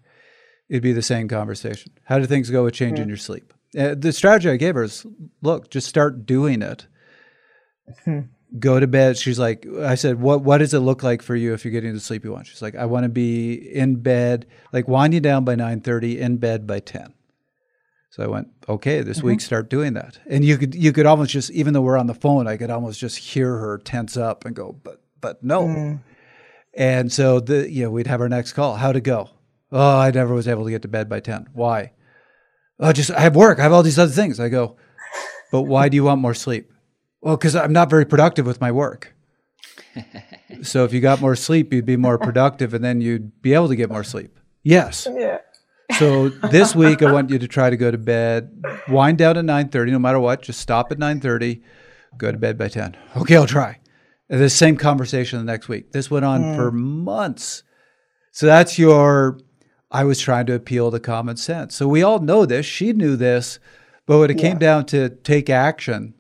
[0.69, 1.93] it'd be the same conversation.
[2.05, 3.09] How do things go with changing mm-hmm.
[3.09, 3.55] your sleep?
[3.77, 5.07] Uh, the strategy I gave her is
[5.43, 6.87] look, just start doing it.
[8.59, 9.19] Go to bed.
[9.19, 11.93] She's like, I said, what What does it look like for you if you're getting
[11.93, 12.47] the sleep you want?
[12.47, 16.37] She's like, I want to be in bed, like winding down by nine thirty, in
[16.39, 17.13] bed by ten.
[18.11, 19.27] So I went, okay, this mm-hmm.
[19.27, 20.19] week start doing that.
[20.27, 22.71] And you could you could almost just, even though we're on the phone, I could
[22.71, 25.65] almost just hear her tense up and go, but but no.
[25.65, 26.01] Mm.
[26.73, 28.77] And so the you know we'd have our next call.
[28.77, 29.31] How to go?
[29.71, 31.49] Oh, I never was able to get to bed by ten.
[31.53, 31.93] Why?
[32.81, 33.59] Oh, just I have work.
[33.59, 34.41] I have all these other things.
[34.41, 34.77] I go,
[35.51, 36.73] but why do you want more sleep?
[37.21, 39.15] Well, because I'm not very productive with my work.
[40.63, 43.69] so if you got more sleep, you'd be more productive, and then you'd be able
[43.69, 44.39] to get more sleep.
[44.63, 45.07] Yes.
[45.17, 45.39] Yeah.
[46.01, 49.45] So this week, I want you to try to go to bed, wind down at
[49.45, 50.43] nine thirty, no matter what.
[50.43, 51.63] Just stop at nine thirty,
[52.19, 52.97] go to bed by ten.
[53.17, 53.79] Okay, I'll try.
[54.29, 55.93] And the same conversation the next week.
[55.93, 56.57] This went on mm.
[56.57, 57.63] for months.
[58.33, 59.39] So that's your.
[59.97, 61.75] I was trying to appeal to common sense.
[61.75, 62.67] So we all know this.
[62.67, 63.59] She knew this,
[64.05, 64.51] but when it yeah.
[64.51, 66.13] came down to take action,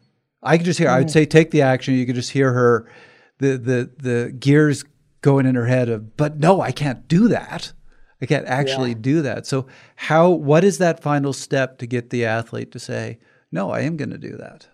[0.43, 0.89] I could just hear.
[0.89, 0.97] Mm-hmm.
[0.97, 1.93] I would say take the action.
[1.93, 2.91] You could just hear her,
[3.39, 4.83] the the the gears
[5.20, 6.16] going in her head of.
[6.16, 7.74] But no, I can't do that.
[8.22, 8.99] I can't actually yeah.
[9.01, 9.47] do that.
[9.47, 9.66] So
[9.97, 10.31] how?
[10.31, 13.18] What is that final step to get the athlete to say,
[13.53, 14.68] no, I am going to do that?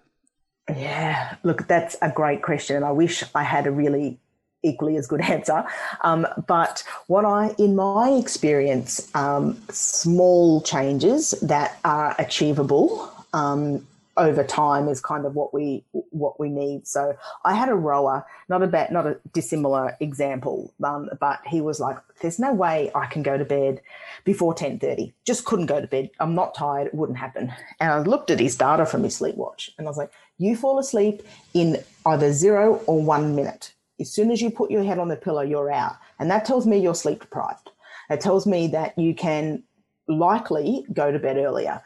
[0.68, 4.20] Yeah, look, that's a great question, and I wish I had a really
[4.62, 5.64] equally as good answer.
[6.02, 13.86] Um, but what I, in my experience, um, small changes that are achievable um,
[14.16, 16.86] over time is kind of what we what we need.
[16.86, 21.60] So I had a rower, not a bad, not a dissimilar example, um, but he
[21.60, 23.80] was like, "There's no way I can go to bed
[24.24, 25.14] before ten thirty.
[25.24, 26.10] Just couldn't go to bed.
[26.20, 26.88] I'm not tired.
[26.88, 29.90] It wouldn't happen." And I looked at his data from his sleep watch, and I
[29.90, 31.22] was like, "You fall asleep
[31.54, 33.72] in either zero or one minute.
[34.02, 36.66] As soon as you put your head on the pillow, you're out, and that tells
[36.66, 37.70] me you're sleep deprived.
[38.10, 39.64] It tells me that you can."
[40.08, 41.80] likely go to bed earlier.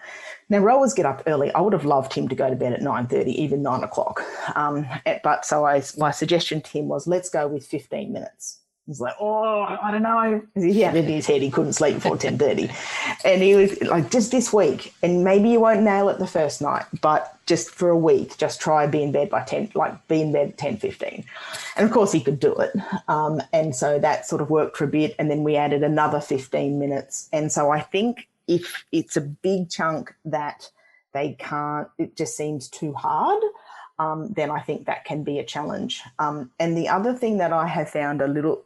[0.48, 1.52] Now rowers get up early.
[1.52, 4.22] I would have loved him to go to bed at nine thirty, even nine o'clock.
[4.56, 4.86] Um,
[5.22, 8.60] but so I, my suggestion to him was, let's go with fifteen minutes.
[8.86, 10.42] He's like, oh, I don't know.
[10.54, 12.70] He had in his head he couldn't sleep before ten thirty,
[13.24, 16.62] and he was like, just this week, and maybe you won't nail it the first
[16.62, 20.20] night, but just for a week, just try be in bed by ten, like be
[20.22, 21.24] in bed ten fifteen,
[21.76, 22.72] and of course he could do it,
[23.08, 26.20] um, and so that sort of worked for a bit, and then we added another
[26.20, 30.70] fifteen minutes, and so I think if it's a big chunk that
[31.12, 33.42] they can't, it just seems too hard,
[33.98, 36.02] um, then I think that can be a challenge.
[36.18, 38.64] Um, and the other thing that I have found a little,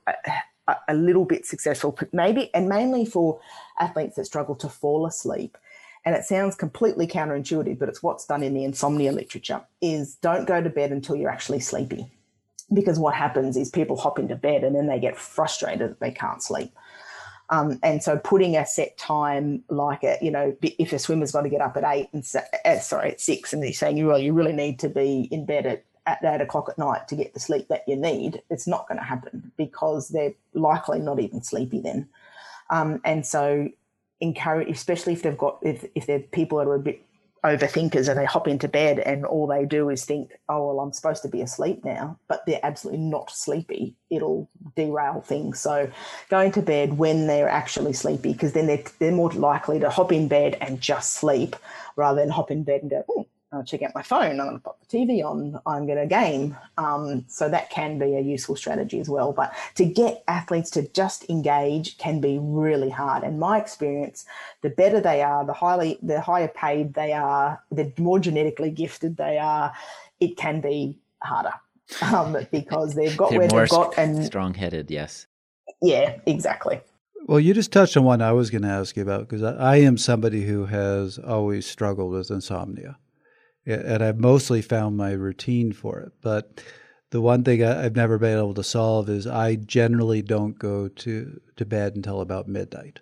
[0.67, 3.41] a, a little bit successful, maybe, and mainly for
[3.79, 5.57] athletes that struggle to fall asleep,
[6.05, 10.47] and it sounds completely counterintuitive, but it's what's done in the insomnia literature, is don't
[10.47, 12.11] go to bed until you're actually sleepy.
[12.73, 16.13] Because what happens is people hop into bed and then they get frustrated that they
[16.13, 16.73] can't sleep.
[17.51, 21.43] Um, and so putting a set time like it, you know, if a swimmer's got
[21.43, 22.25] to get up at eight and
[22.65, 25.67] uh, sorry at six, and they're saying, well, you really need to be in bed
[25.67, 28.89] at at eight o'clock at night to get the sleep that you need, it's not
[28.89, 32.09] going to happen because they're likely not even sleepy then.
[32.71, 33.69] Um, and so
[34.21, 37.03] encourage, especially if they've got if if they're people that are a bit
[37.45, 40.93] overthinkers and they hop into bed and all they do is think, oh, well, I'm
[40.93, 43.95] supposed to be asleep now, but they're absolutely not sleepy.
[44.11, 45.61] It'll derail things.
[45.61, 45.91] So
[46.29, 50.13] going to bed when they're actually sleepy, because then they're, they're more likely to hop
[50.13, 51.57] in bed and just sleep
[51.97, 54.39] rather than hop in bed and go, oh, I'll check out my phone.
[54.39, 55.61] I'm going to pop the TV on.
[55.67, 56.57] I'm going to game.
[56.79, 59.33] Um, so that can be a useful strategy as well.
[59.33, 63.25] But to get athletes to just engage can be really hard.
[63.25, 64.25] And my experience,
[64.63, 69.17] the better they are, the highly, the higher paid they are, the more genetically gifted
[69.17, 69.73] they are,
[70.21, 71.55] it can be harder
[72.03, 74.93] um, because they've got where they've got and strong-headed.
[74.93, 75.27] Yes.
[75.83, 76.81] Yeah, exactly.
[77.27, 79.55] Well, you just touched on one I was going to ask you about because I,
[79.57, 82.97] I am somebody who has always struggled with insomnia
[83.67, 86.13] and I've mostly found my routine for it.
[86.21, 86.63] But
[87.11, 91.41] the one thing I've never been able to solve is I generally don't go to,
[91.57, 93.01] to bed until about midnight.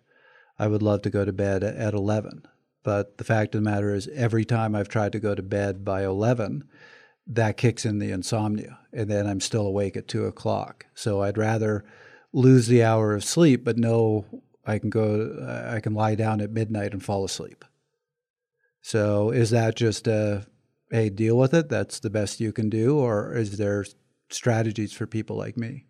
[0.58, 2.42] I would love to go to bed at 11.
[2.82, 5.84] But the fact of the matter is, every time I've tried to go to bed
[5.84, 6.64] by 11,
[7.26, 8.78] that kicks in the insomnia.
[8.92, 10.86] And then I'm still awake at two o'clock.
[10.94, 11.84] So I'd rather
[12.32, 14.24] lose the hour of sleep, but know
[14.66, 17.64] I can go, I can lie down at midnight and fall asleep.
[18.88, 20.46] So is that just a
[20.90, 21.68] hey, deal with it?
[21.68, 23.84] That's the best you can do, or is there
[24.30, 25.84] strategies for people like me?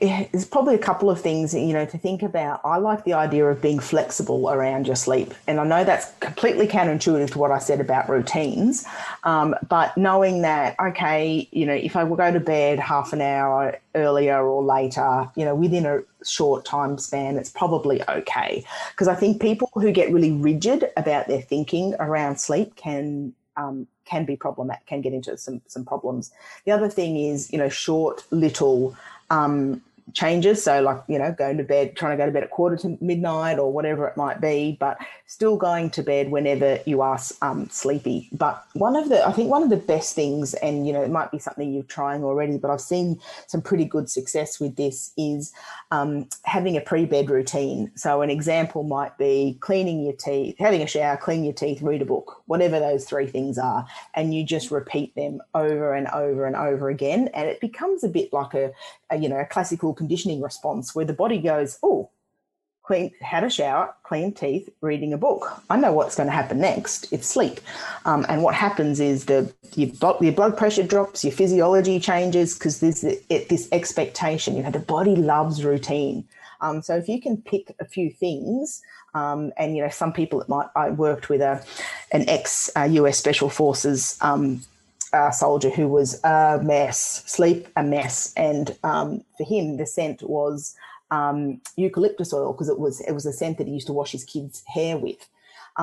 [0.00, 2.62] There's probably a couple of things you know to think about.
[2.64, 6.66] I like the idea of being flexible around your sleep, and I know that's completely
[6.66, 8.86] counterintuitive to what I said about routines.
[9.24, 13.20] Um, but knowing that, okay, you know, if I will go to bed half an
[13.20, 18.64] hour earlier or later, you know, within a short time span, it's probably okay.
[18.92, 23.86] Because I think people who get really rigid about their thinking around sleep can um,
[24.04, 26.32] can be problematic, can get into some some problems.
[26.64, 28.96] The other thing is, you know, short little
[29.30, 30.62] um, changes.
[30.62, 32.98] So, like, you know, going to bed, trying to go to bed at quarter to
[33.00, 37.68] midnight or whatever it might be, but still going to bed whenever you are um,
[37.70, 38.28] sleepy.
[38.32, 41.10] But one of the, I think one of the best things, and, you know, it
[41.10, 45.12] might be something you're trying already, but I've seen some pretty good success with this
[45.16, 45.52] is
[45.90, 47.90] um, having a pre bed routine.
[47.94, 52.02] So, an example might be cleaning your teeth, having a shower, clean your teeth, read
[52.02, 53.86] a book, whatever those three things are.
[54.14, 57.28] And you just repeat them over and over and over again.
[57.34, 58.72] And it becomes a bit like a,
[59.10, 62.10] a you know, a classical conditioning response where the body goes, oh,
[62.84, 65.62] clean, had a shower, clean teeth, reading a book.
[65.70, 67.12] I know what's going to happen next.
[67.12, 67.60] It's sleep.
[68.04, 69.88] Um, and what happens is the your,
[70.20, 74.56] your blood pressure drops, your physiology changes because there's this expectation.
[74.56, 76.28] You know, the body loves routine.
[76.64, 78.82] Um, so if you can pick a few things,
[79.14, 80.68] um, and you know, some people it might.
[80.74, 81.64] I worked with a
[82.12, 84.18] an ex uh, US Special Forces
[85.14, 90.22] uh, soldier who was a mess, sleep a mess, and um, for him the scent
[90.22, 90.74] was
[91.10, 94.12] um, eucalyptus oil because it was it was a scent that he used to wash
[94.12, 95.28] his kids' hair with,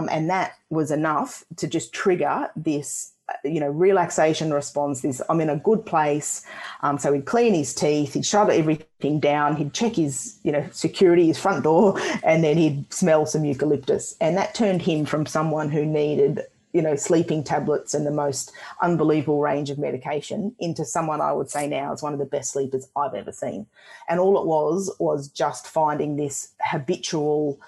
[0.09, 3.13] and that was enough to just trigger this
[3.43, 5.01] you know, relaxation response.
[5.01, 6.45] This I'm in a good place.
[6.82, 10.67] Um, so he'd clean his teeth, he'd shut everything down, he'd check his, you know,
[10.71, 14.15] security, his front door, and then he'd smell some eucalyptus.
[14.21, 16.41] And that turned him from someone who needed,
[16.73, 18.51] you know, sleeping tablets and the most
[18.82, 22.53] unbelievable range of medication into someone I would say now is one of the best
[22.53, 23.67] sleepers I've ever seen.
[24.07, 27.59] And all it was was just finding this habitual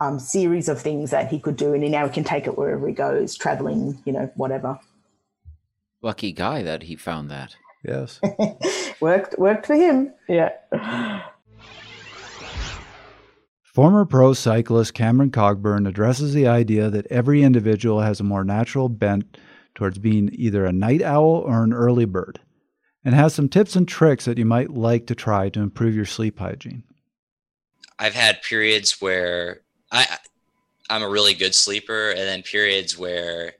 [0.00, 2.88] um, series of things that he could do, and he now can take it wherever
[2.88, 4.78] he goes, traveling, you know, whatever.
[6.02, 7.56] Lucky guy that he found that.
[7.84, 8.20] Yes.
[9.00, 10.12] worked worked for him.
[10.28, 10.50] Yeah.
[13.62, 18.88] Former pro cyclist Cameron Cogburn addresses the idea that every individual has a more natural
[18.88, 19.38] bent
[19.74, 22.40] towards being either a night owl or an early bird,
[23.04, 26.04] and has some tips and tricks that you might like to try to improve your
[26.04, 26.82] sleep hygiene.
[27.98, 29.60] I've had periods where
[29.92, 30.18] I
[30.88, 33.54] I'm a really good sleeper, and then periods where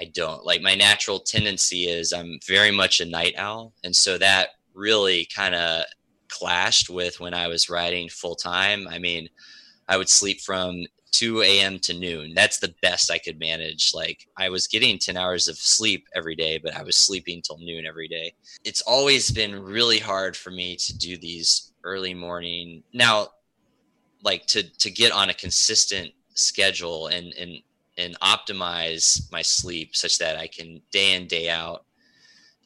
[0.00, 0.44] I don't.
[0.44, 3.72] Like my natural tendency is I'm very much a night owl.
[3.84, 5.84] And so that really kind of
[6.28, 8.86] clashed with when I was writing full time.
[8.88, 9.28] I mean,
[9.88, 11.78] I would sleep from 2 a.m.
[11.80, 12.34] to noon.
[12.34, 13.92] That's the best I could manage.
[13.94, 17.58] Like I was getting 10 hours of sleep every day, but I was sleeping till
[17.58, 18.34] noon every day.
[18.64, 22.82] It's always been really hard for me to do these early morning.
[22.92, 23.28] Now,
[24.22, 27.58] like to to get on a consistent schedule and and
[27.98, 31.84] and optimize my sleep such that I can day in day out,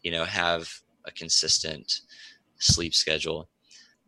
[0.02, 0.70] you know, have
[1.06, 2.02] a consistent
[2.58, 3.48] sleep schedule.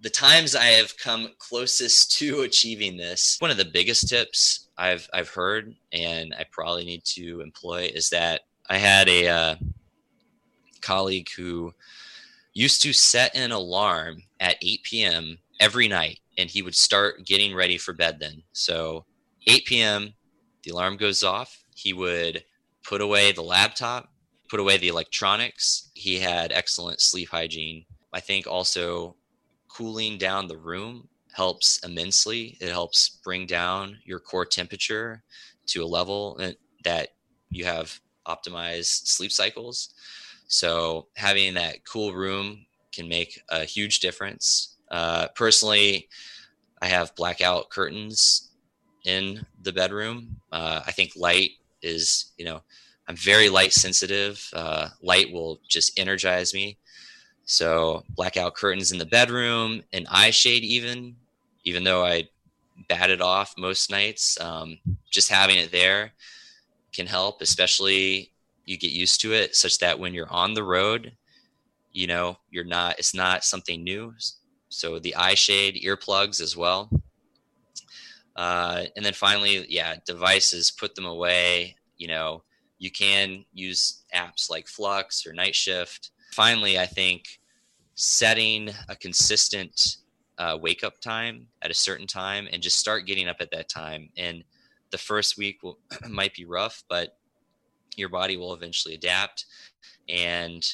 [0.02, 5.08] The times I have come closest to achieving this, one of the biggest tips I've
[5.12, 9.54] I've heard and I probably need to employ is that I had a uh,
[10.82, 11.72] colleague who
[12.52, 15.38] used to set an alarm at 8 p.m.
[15.58, 18.42] every night and he would start getting ready for bed then.
[18.52, 19.06] So
[19.46, 20.14] 8 p.m
[20.64, 22.44] the alarm goes off, he would
[22.82, 24.12] put away the laptop,
[24.48, 25.90] put away the electronics.
[25.94, 27.84] He had excellent sleep hygiene.
[28.12, 29.16] I think also
[29.68, 32.56] cooling down the room helps immensely.
[32.60, 35.22] It helps bring down your core temperature
[35.66, 36.40] to a level
[36.84, 37.08] that
[37.50, 39.92] you have optimized sleep cycles.
[40.46, 44.76] So having that cool room can make a huge difference.
[44.90, 46.08] Uh, personally,
[46.80, 48.50] I have blackout curtains
[49.04, 50.36] in the bedroom.
[50.50, 51.52] Uh, I think light
[51.82, 52.62] is, you know,
[53.06, 54.48] I'm very light sensitive.
[54.52, 56.78] Uh, light will just energize me.
[57.44, 61.16] So blackout curtains in the bedroom, an eye shade, even,
[61.64, 62.28] even though I
[62.88, 64.78] bat it off most nights, um,
[65.10, 66.12] just having it there
[66.92, 68.30] can help, especially
[68.64, 71.12] you get used to it such that when you're on the road,
[71.92, 74.14] you know, you're not, it's not something new.
[74.70, 76.88] So the eye shade, earplugs as well.
[78.36, 81.76] Uh, and then finally, yeah, devices, put them away.
[81.96, 82.42] You know,
[82.78, 86.10] you can use apps like Flux or Night Shift.
[86.32, 87.40] Finally, I think
[87.94, 89.98] setting a consistent
[90.38, 93.68] uh, wake up time at a certain time and just start getting up at that
[93.68, 94.10] time.
[94.16, 94.42] And
[94.90, 95.78] the first week will
[96.08, 97.16] might be rough, but
[97.96, 99.46] your body will eventually adapt,
[100.08, 100.66] and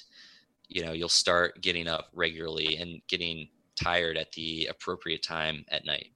[0.69, 3.49] you know you'll start getting up regularly and getting
[3.83, 6.13] tired at the appropriate time at night.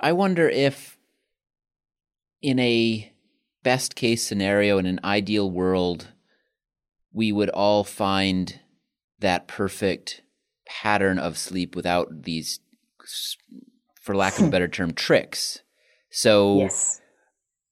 [0.00, 0.98] I wonder if,
[2.40, 3.12] in a
[3.62, 6.08] best case scenario, in an ideal world,
[7.12, 8.60] we would all find
[9.18, 10.22] that perfect
[10.66, 12.60] pattern of sleep without these,
[14.00, 15.60] for lack of a better term, tricks.
[16.10, 17.00] So, yes.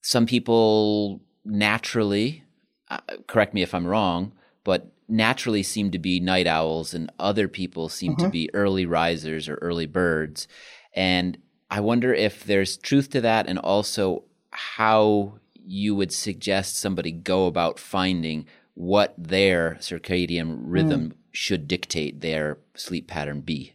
[0.02, 2.44] some people naturally,
[2.90, 4.32] uh, correct me if I'm wrong,
[4.64, 8.24] but naturally seem to be night owls, and other people seem mm-hmm.
[8.24, 10.48] to be early risers or early birds.
[10.94, 11.38] And
[11.70, 17.46] I wonder if there's truth to that and also how you would suggest somebody go
[17.46, 21.14] about finding what their circadian rhythm mm.
[21.32, 23.72] should dictate their sleep pattern be.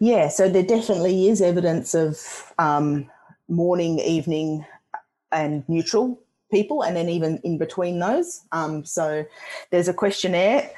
[0.00, 3.10] Yeah, so there definitely is evidence of um,
[3.48, 4.64] morning, evening,
[5.32, 8.42] and neutral people, and then even in between those.
[8.52, 9.24] Um, so
[9.70, 10.70] there's a questionnaire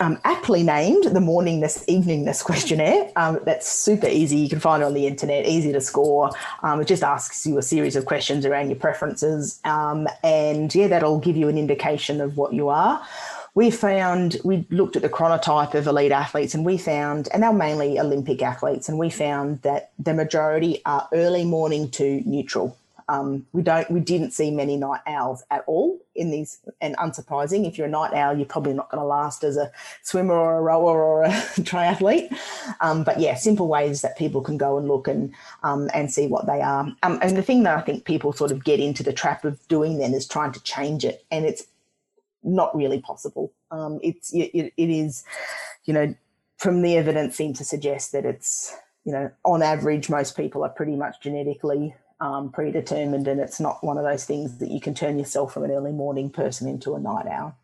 [0.00, 3.10] um, aptly named the morningness eveningness questionnaire.
[3.16, 4.38] Um, that's super easy.
[4.38, 6.30] You can find it on the internet, easy to score.
[6.62, 9.60] Um, it just asks you a series of questions around your preferences.
[9.64, 13.06] Um, and yeah, that'll give you an indication of what you are.
[13.54, 17.52] we found we looked at the chronotype of elite athletes and we found and they're
[17.52, 22.76] mainly olympic athletes and we found that the majority are early morning to neutral
[23.08, 27.66] um, we don't we didn't see many night owls at all in these and unsurprising
[27.66, 29.70] if you're a night owl you're probably not going to last as a
[30.02, 31.28] swimmer or a rower or a
[31.60, 32.34] triathlete.
[32.80, 35.32] Um, but yeah simple ways that people can go and look and
[35.62, 36.86] um, and see what they are.
[37.02, 39.66] Um, and the thing that i think people sort of get into the trap of
[39.68, 41.64] doing then is trying to change it and it's
[42.44, 43.52] not really possible.
[43.70, 45.24] Um, it's it, it is
[45.84, 46.14] you know
[46.58, 50.70] from the evidence seems to suggest that it's you know on average most people are
[50.70, 54.94] pretty much genetically um, predetermined, and it's not one of those things that you can
[54.94, 57.56] turn yourself from an early morning person into a night owl.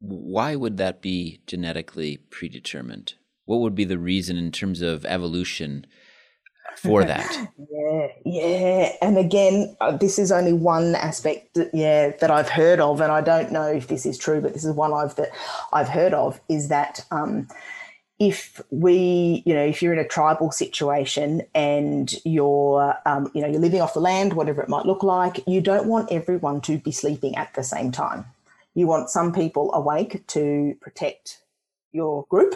[0.00, 3.14] Why would that be genetically predetermined?
[3.44, 5.86] What would be the reason in terms of evolution
[6.76, 7.50] for that?
[7.70, 8.92] yeah, yeah.
[9.00, 13.12] And again, uh, this is only one aspect, that, yeah, that I've heard of, and
[13.12, 15.30] I don't know if this is true, but this is one I've that
[15.72, 17.04] I've heard of is that.
[17.10, 17.48] Um,
[18.18, 23.46] if we, you know, if you're in a tribal situation and you're, um, you know,
[23.46, 26.78] you're living off the land, whatever it might look like, you don't want everyone to
[26.78, 28.24] be sleeping at the same time.
[28.74, 31.42] You want some people awake to protect
[31.92, 32.54] your group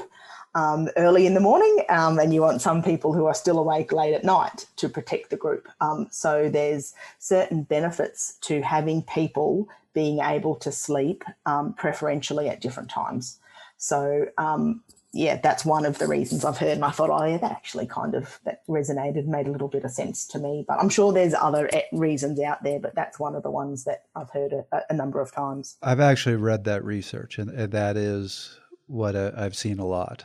[0.55, 3.93] um, early in the morning, um, and you want some people who are still awake
[3.93, 5.69] late at night to protect the group.
[5.81, 12.61] Um, so there's certain benefits to having people being able to sleep um, preferentially at
[12.61, 13.39] different times.
[13.77, 14.83] So um,
[15.13, 17.87] yeah, that's one of the reasons I've heard, and I thought, oh yeah, that actually
[17.87, 20.65] kind of that resonated, made a little bit of sense to me.
[20.67, 24.05] But I'm sure there's other reasons out there, but that's one of the ones that
[24.15, 25.77] I've heard a, a number of times.
[25.83, 30.25] I've actually read that research, and, and that is what uh, I've seen a lot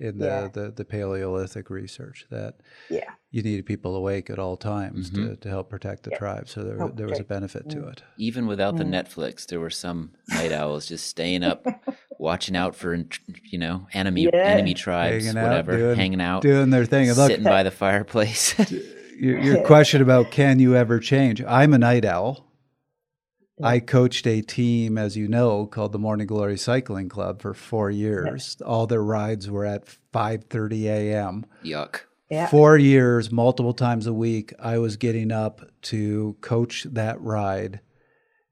[0.00, 0.48] in the, yeah.
[0.52, 2.54] the, the Paleolithic research that
[2.88, 3.10] yeah.
[3.30, 5.28] you needed people awake at all times mm-hmm.
[5.28, 6.48] to, to help protect the tribe.
[6.48, 7.72] So there, there was a benefit mm.
[7.72, 8.02] to it.
[8.16, 8.78] Even without mm.
[8.78, 11.66] the Netflix, there were some night owls just staying up,
[12.20, 12.94] watching out for
[13.44, 14.30] you know enemy yeah.
[14.34, 18.54] enemy tribes, hanging whatever, out, doing, hanging out, doing their thing, sitting by the fireplace.
[19.18, 21.42] your, your question about can you ever change?
[21.42, 22.46] I'm a night owl.
[23.62, 27.90] I coached a team, as you know, called the Morning Glory Cycling Club for four
[27.90, 28.56] years.
[28.58, 28.62] Yes.
[28.62, 31.46] All their rides were at 5:30 a.m.
[31.62, 32.00] Yuck.
[32.30, 32.46] Yeah.
[32.46, 37.80] Four years, multiple times a week, I was getting up to coach that ride.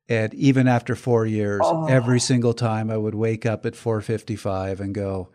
[0.09, 1.87] And even after four years, oh.
[1.87, 5.29] every single time I would wake up at 4:55 and go,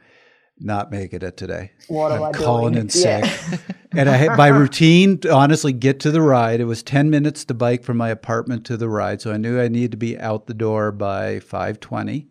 [0.59, 1.71] not making it today.
[1.87, 2.85] What am I'm I calling doing?
[2.85, 3.23] in sick.
[3.25, 3.57] Yeah.
[3.91, 6.59] and I had my routine to honestly get to the ride.
[6.59, 9.21] It was 10 minutes to bike from my apartment to the ride.
[9.21, 12.27] So I knew I needed to be out the door by 520,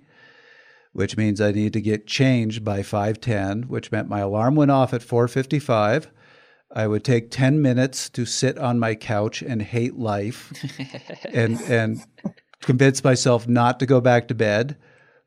[0.93, 4.95] which means I needed to get changed by 510, which meant my alarm went off
[4.95, 6.11] at 455.
[6.75, 10.53] I would take 10 minutes to sit on my couch and hate life
[11.33, 12.05] and and
[12.63, 14.77] convince myself not to go back to bed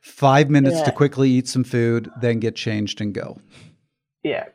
[0.05, 0.83] five minutes yeah.
[0.83, 3.39] to quickly eat some food, then get changed and go.
[4.23, 4.45] Yeah.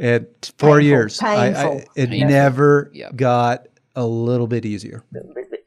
[0.00, 0.26] And
[0.58, 1.62] four painful, years, painful.
[1.62, 2.28] I, I, it painful.
[2.28, 3.16] never yep.
[3.16, 3.66] got
[3.96, 5.04] a little bit easier.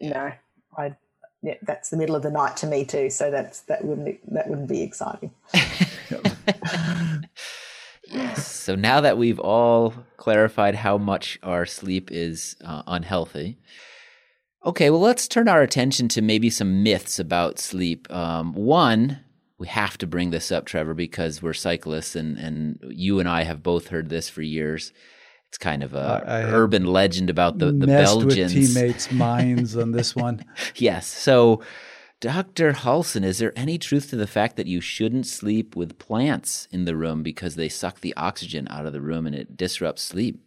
[0.01, 0.31] No,
[0.77, 0.95] I.
[1.43, 3.09] Yeah, that's the middle of the night to me too.
[3.09, 5.31] So that's that wouldn't that wouldn't be exciting.
[8.07, 8.47] yes.
[8.51, 13.57] So now that we've all clarified how much our sleep is uh, unhealthy,
[14.67, 18.11] Okay, well, let's turn our attention to maybe some myths about sleep.
[18.11, 19.19] Um, one,
[19.57, 23.43] we have to bring this up, Trevor, because we're cyclists, and, and you and I
[23.43, 24.91] have both heard this for years.
[25.47, 28.53] It's kind of a urban legend about the, the Belgians.
[28.53, 30.43] With teammates' minds on this one.
[30.75, 31.07] yes.
[31.07, 31.61] So,
[32.19, 32.73] Dr.
[32.73, 36.85] Halson, is there any truth to the fact that you shouldn't sleep with plants in
[36.85, 40.41] the room because they suck the oxygen out of the room and it disrupts sleep?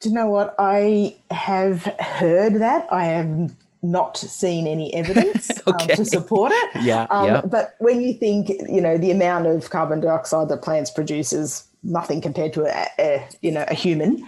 [0.00, 0.54] Do you know what?
[0.58, 2.86] I have heard that.
[2.92, 5.92] I have not seen any evidence okay.
[5.92, 6.70] um, to support it.
[6.82, 7.40] Yeah, um, yeah.
[7.40, 11.66] But when you think, you know, the amount of carbon dioxide that plants produce is
[11.82, 14.26] nothing compared to a, a you know a human.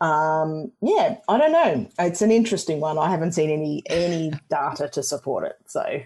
[0.00, 1.88] Um, yeah, I don't know.
[1.98, 2.98] It's an interesting one.
[2.98, 5.56] I haven't seen any any data to support it.
[5.66, 6.02] So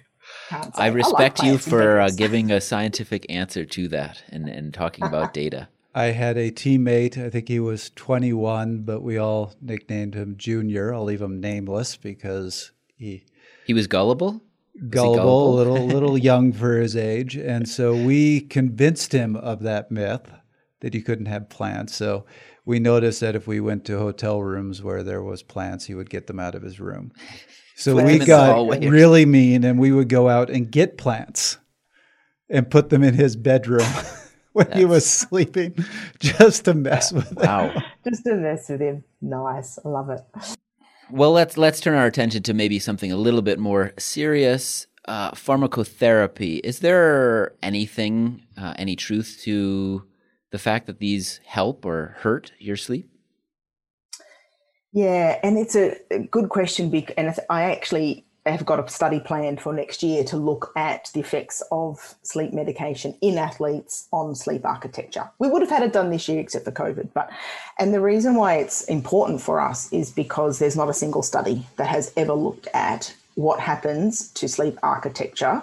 [0.76, 4.72] I respect I like you for uh, giving a scientific answer to that and, and
[4.72, 5.68] talking about data.
[5.94, 10.94] I had a teammate, I think he was 21, but we all nicknamed him Junior.
[10.94, 13.24] I'll leave him nameless because he
[13.66, 14.40] he was gullible.
[14.88, 15.54] Gullible, gullible?
[15.54, 20.30] a little little young for his age, and so we convinced him of that myth
[20.80, 21.94] that he couldn't have plants.
[21.94, 22.24] So
[22.64, 26.10] we noticed that if we went to hotel rooms where there was plants, he would
[26.10, 27.12] get them out of his room.
[27.76, 31.56] So we got really mean, and we would go out and get plants
[32.50, 33.88] and put them in his bedroom.
[34.52, 34.78] when That's...
[34.78, 35.74] he was sleeping
[36.18, 37.36] just to mess with him.
[37.36, 37.82] Wow.
[38.06, 39.04] just to mess with him.
[39.22, 39.78] Nice.
[39.82, 40.20] I love it.
[41.10, 44.86] Well, let's let's turn our attention to maybe something a little bit more serious.
[45.06, 50.04] uh, pharmacotherapy, is there anything, uh, any truth to
[50.50, 53.10] the fact that these help or hurt your sleep?
[54.92, 55.96] Yeah, and it's a,
[56.30, 60.72] good question, And I actually have got a study planned for next year to look
[60.74, 65.30] at the effects of sleep medication in athletes on sleep architecture.
[65.38, 67.30] We would have had it done this year except for COVID, but
[67.78, 71.66] and the reason why it's important for us is because there's not a single study
[71.76, 75.62] that has ever looked at what happens to sleep architecture,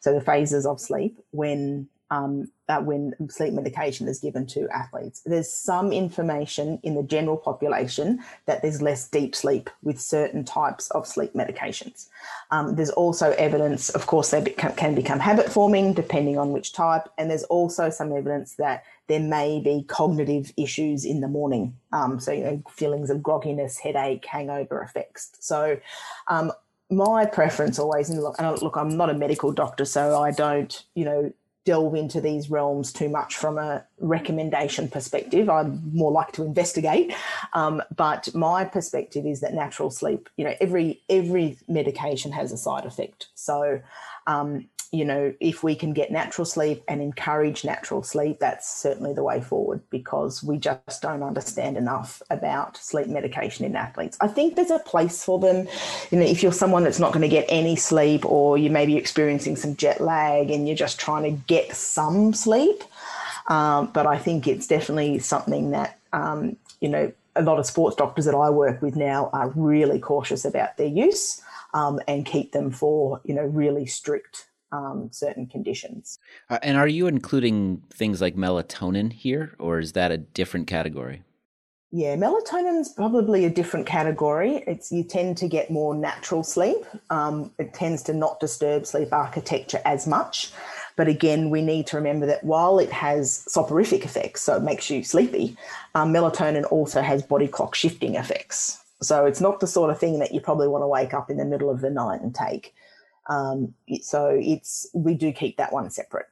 [0.00, 5.22] so the phases of sleep when um, uh, when sleep medication is given to athletes.
[5.24, 10.90] There's some information in the general population that there's less deep sleep with certain types
[10.90, 12.08] of sleep medications.
[12.50, 16.72] Um, there's also evidence, of course, they become, can become habit forming depending on which
[16.72, 21.74] type, and there's also some evidence that there may be cognitive issues in the morning.
[21.92, 25.32] Um, so, you know, feelings of grogginess, headache, hangover effects.
[25.40, 25.78] So,
[26.28, 26.52] um,
[26.90, 30.84] my preference always, and look, and look, I'm not a medical doctor, so I don't,
[30.94, 31.32] you know,
[31.68, 35.50] delve into these realms too much from a recommendation perspective.
[35.50, 37.12] I'd more like to investigate,
[37.52, 40.30] um, but my perspective is that natural sleep.
[40.38, 43.26] You know, every every medication has a side effect.
[43.34, 43.82] So,
[44.26, 49.12] um, you know, if we can get natural sleep and encourage natural sleep, that's certainly
[49.12, 54.16] the way forward because we just don't understand enough about sleep medication in athletes.
[54.20, 55.68] I think there's a place for them.
[56.10, 58.86] You know, if you're someone that's not going to get any sleep or you may
[58.86, 62.82] be experiencing some jet lag and you're just trying to get some sleep.
[63.48, 67.96] Um, but I think it's definitely something that, um, you know, a lot of sports
[67.96, 71.42] doctors that I work with now are really cautious about their use
[71.74, 76.18] um, and keep them for, you know, really strict um, certain conditions.
[76.50, 81.22] Uh, and are you including things like melatonin here, or is that a different category?
[81.90, 84.56] Yeah, melatonin's probably a different category.
[84.66, 86.76] It's you tend to get more natural sleep.
[87.08, 90.50] Um, it tends to not disturb sleep architecture as much.
[90.96, 94.90] But again, we need to remember that while it has soporific effects, so it makes
[94.90, 95.56] you sleepy,
[95.94, 98.84] um, melatonin also has body clock shifting effects.
[99.00, 101.38] So it's not the sort of thing that you probably want to wake up in
[101.38, 102.74] the middle of the night and take.
[103.28, 106.26] Um, so it's we do keep that one separate.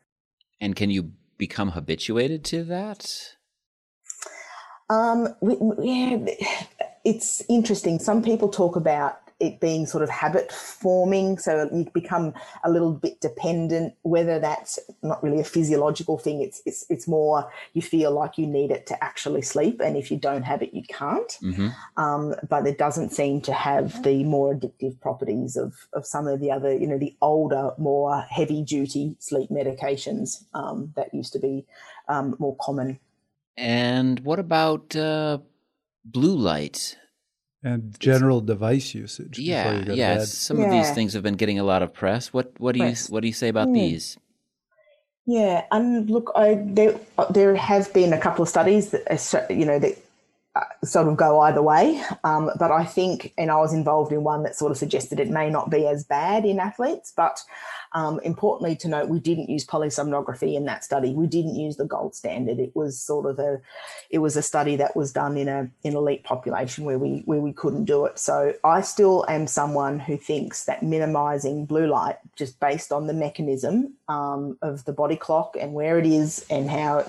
[0.61, 3.35] And can you become habituated to that?
[4.89, 6.19] Um, we, yeah,
[7.05, 7.99] it's interesting.
[7.99, 11.39] Some people talk about it being sort of habit forming.
[11.39, 12.33] So you become
[12.65, 16.41] a little bit dependent, whether that's not really a physiological thing.
[16.41, 19.81] It's, it's, it's more you feel like you need it to actually sleep.
[19.81, 21.39] And if you don't have it, you can't.
[21.43, 21.69] Mm-hmm.
[21.97, 26.41] Um, but it doesn't seem to have the more addictive properties of, of some of
[26.41, 31.39] the other, you know, the older, more heavy duty sleep medications um, that used to
[31.39, 31.67] be
[32.09, 32.99] um, more common.
[33.59, 35.39] And what about uh,
[36.05, 36.97] blue light?
[37.67, 39.39] And general device usage.
[39.39, 40.25] Yeah, yeah.
[40.25, 40.67] Some yeah.
[40.67, 42.33] of these things have been getting a lot of press.
[42.33, 43.09] What what do press.
[43.09, 43.75] you what do you say about mm.
[43.75, 44.17] these?
[45.27, 46.95] Yeah, and look, I there
[47.31, 50.01] there have been a couple of studies that you know that uh,
[50.85, 52.03] sort of go either way.
[52.25, 55.31] Um, but I think, and I was involved in one that sort of suggested it
[55.31, 57.13] may not be as bad in athletes.
[57.17, 57.43] But
[57.93, 61.15] um, importantly to note, we didn't use polysomnography in that study.
[61.15, 62.59] We didn't use the gold standard.
[62.59, 63.61] It was sort of a,
[64.11, 67.41] it was a study that was done in a in elite population where we where
[67.41, 68.19] we couldn't do it.
[68.19, 73.15] So I still am someone who thinks that minimising blue light, just based on the
[73.15, 77.09] mechanism um, of the body clock and where it is and how it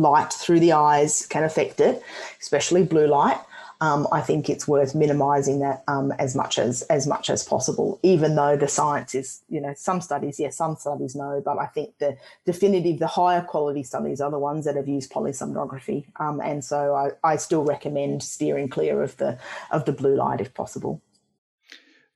[0.00, 2.02] light through the eyes can affect it,
[2.40, 3.40] especially blue light.
[3.80, 8.00] Um, I think it's worth minimising that um, as much as as much as possible.
[8.02, 11.66] Even though the science is, you know, some studies yes, some studies no, but I
[11.66, 16.40] think the definitive, the higher quality studies are the ones that have used polysomnography, um,
[16.40, 19.38] and so I, I still recommend steering clear of the
[19.70, 21.00] of the blue light if possible.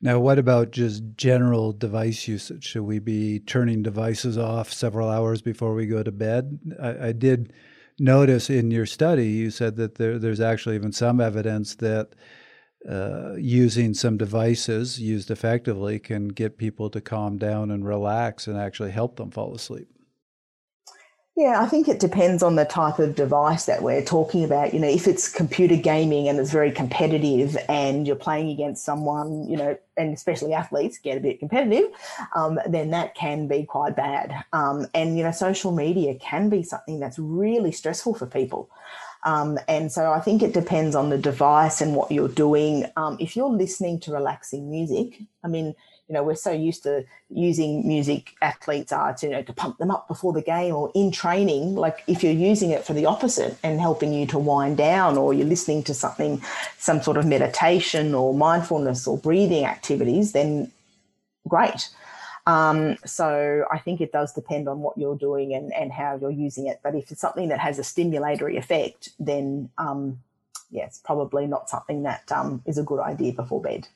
[0.04, 2.64] Now, what about just general device usage?
[2.64, 6.58] Should we be turning devices off several hours before we go to bed?
[6.82, 7.52] I, I did
[8.02, 12.10] notice in your study, you said that there, there's actually even some evidence that
[12.88, 18.58] uh, using some devices used effectively can get people to calm down and relax and
[18.58, 19.88] actually help them fall asleep.
[21.34, 24.74] Yeah, I think it depends on the type of device that we're talking about.
[24.74, 29.48] You know, if it's computer gaming and it's very competitive and you're playing against someone,
[29.48, 31.90] you know, and especially athletes get a bit competitive,
[32.36, 34.44] um, then that can be quite bad.
[34.52, 38.68] Um, and, you know, social media can be something that's really stressful for people.
[39.24, 42.84] Um, and so I think it depends on the device and what you're doing.
[42.96, 45.74] Um, if you're listening to relaxing music, I mean,
[46.08, 49.78] you know, we're so used to using music athletes are to, you know, to pump
[49.78, 51.74] them up before the game or in training.
[51.74, 55.32] Like if you're using it for the opposite and helping you to wind down or
[55.32, 56.42] you're listening to something,
[56.78, 60.70] some sort of meditation or mindfulness or breathing activities, then
[61.48, 61.88] great.
[62.46, 66.30] Um, so I think it does depend on what you're doing and, and how you're
[66.30, 66.80] using it.
[66.82, 70.18] But if it's something that has a stimulatory effect, then um,
[70.70, 73.86] yeah, it's probably not something that um, is a good idea before bed.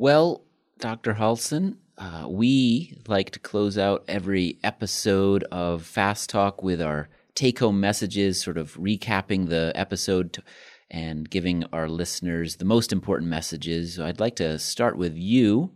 [0.00, 0.44] Well,
[0.78, 1.14] Dr.
[1.14, 7.58] Halson, uh, we like to close out every episode of Fast Talk with our take
[7.58, 10.44] home messages, sort of recapping the episode to,
[10.88, 13.96] and giving our listeners the most important messages.
[13.96, 15.72] So I'd like to start with you.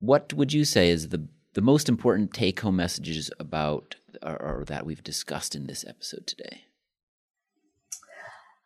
[0.00, 3.94] What would you say is the, the most important take home messages about
[4.24, 6.64] or, or that we've discussed in this episode today?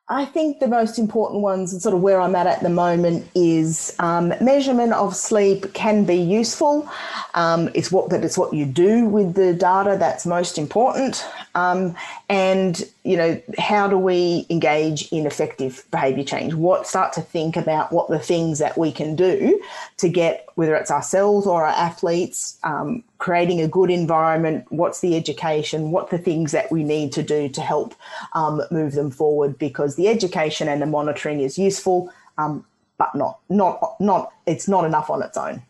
[0.08, 3.26] I think the most important ones, and sort of where I'm at at the moment,
[3.34, 6.86] is um, measurement of sleep can be useful.
[7.32, 11.26] Um, it's what, that it's what you do with the data that's most important.
[11.54, 11.96] Um,
[12.28, 16.52] and you know, how do we engage in effective behaviour change?
[16.52, 19.58] What start to think about what the things that we can do
[19.96, 24.66] to get, whether it's ourselves or our athletes, um, creating a good environment.
[24.68, 25.92] What's the education?
[25.92, 27.94] What the things that we need to do to help
[28.34, 29.58] um, move them forward?
[29.58, 32.66] Because the education and the monitoring is useful, um,
[32.98, 35.62] but not not not it's not enough on its own.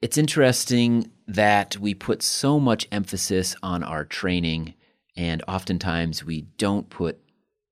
[0.00, 4.72] It's interesting that we put so much emphasis on our training
[5.18, 7.20] and oftentimes we don't put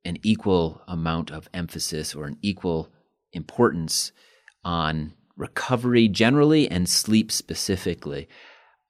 [0.05, 2.91] an equal amount of emphasis or an equal
[3.33, 4.13] importance
[4.67, 8.29] on recovery generally and sleep specifically.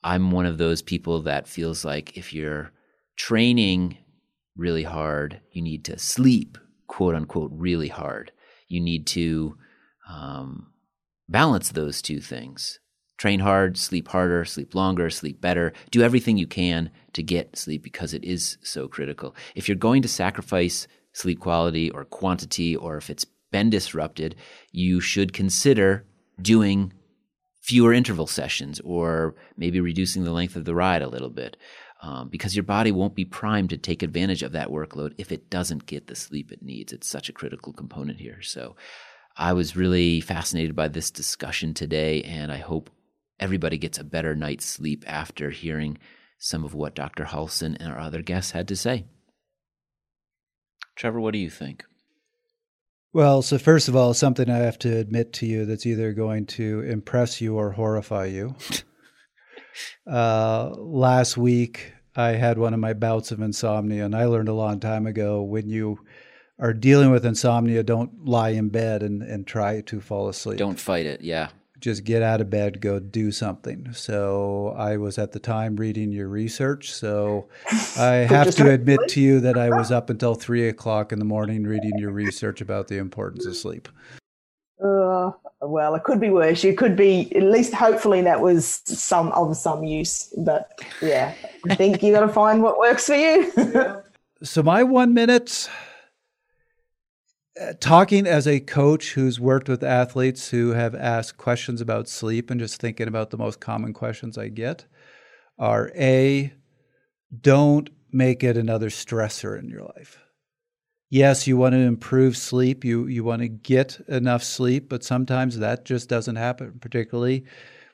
[0.05, 2.71] I'm one of those people that feels like if you're
[3.17, 3.97] training
[4.55, 8.31] really hard, you need to sleep, quote unquote, really hard.
[8.69, 9.57] You need to
[10.09, 10.73] um,
[11.29, 12.79] balance those two things
[13.17, 17.83] train hard, sleep harder, sleep longer, sleep better, do everything you can to get sleep
[17.83, 19.35] because it is so critical.
[19.55, 24.35] If you're going to sacrifice sleep quality or quantity, or if it's been disrupted,
[24.73, 26.05] you should consider
[26.43, 26.93] doing
[27.65, 31.57] fewer interval sessions or maybe reducing the length of the ride a little bit.
[32.03, 35.49] Um, because your body won't be primed to take advantage of that workload if it
[35.49, 36.93] doesn't get the sleep it needs.
[36.93, 38.43] It's such a critical component here.
[38.43, 38.77] So
[39.39, 42.91] I was really fascinated by this discussion today, and I hope
[43.41, 45.97] everybody gets a better night's sleep after hearing
[46.39, 47.25] some of what Dr.
[47.25, 49.07] Halson and our other guests had to say.
[50.97, 51.87] Trevor, what do you think?
[53.15, 56.47] Well, so first of all, something I have to admit to you that's either going
[56.47, 58.57] to impress you or horrify you.
[60.11, 64.55] uh, last week, I had one of my bouts of insomnia, and I learned a
[64.55, 66.01] long time ago when you
[66.59, 70.59] are dealing with insomnia, don't lie in bed and, and try to fall asleep.
[70.59, 71.51] Don't fight it, yeah
[71.85, 73.93] just get out of bed, go do something.
[73.93, 76.91] So I was at the time reading your research.
[76.91, 77.47] So
[77.99, 81.27] I have to admit to you that I was up until three o'clock in the
[81.27, 83.91] morning reading your research about the importance of sleep.
[84.83, 86.65] Uh, well, it could be worse.
[86.65, 87.75] You could be at least.
[87.75, 90.33] Hopefully, that was some of some use.
[90.39, 91.35] But yeah,
[91.69, 93.53] I think you got to find what works for you.
[94.43, 95.69] so my one minute
[97.61, 102.51] Uh, talking as a coach who's worked with athletes who have asked questions about sleep
[102.51, 104.87] and just thinking about the most common questions I get
[105.57, 106.53] are A,
[107.41, 110.19] don't make it another stressor in your life.
[111.11, 115.59] Yes, you want to improve sleep, you, you want to get enough sleep, but sometimes
[115.59, 116.81] that just doesn't happen.
[116.81, 117.45] Particularly,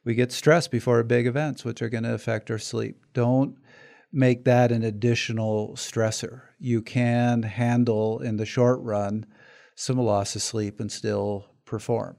[0.06, 3.04] we get stressed before big events, which are going to affect our sleep.
[3.12, 3.58] Don't
[4.10, 6.44] make that an additional stressor.
[6.58, 9.26] You can handle in the short run
[9.80, 12.14] some loss of sleep and still perform.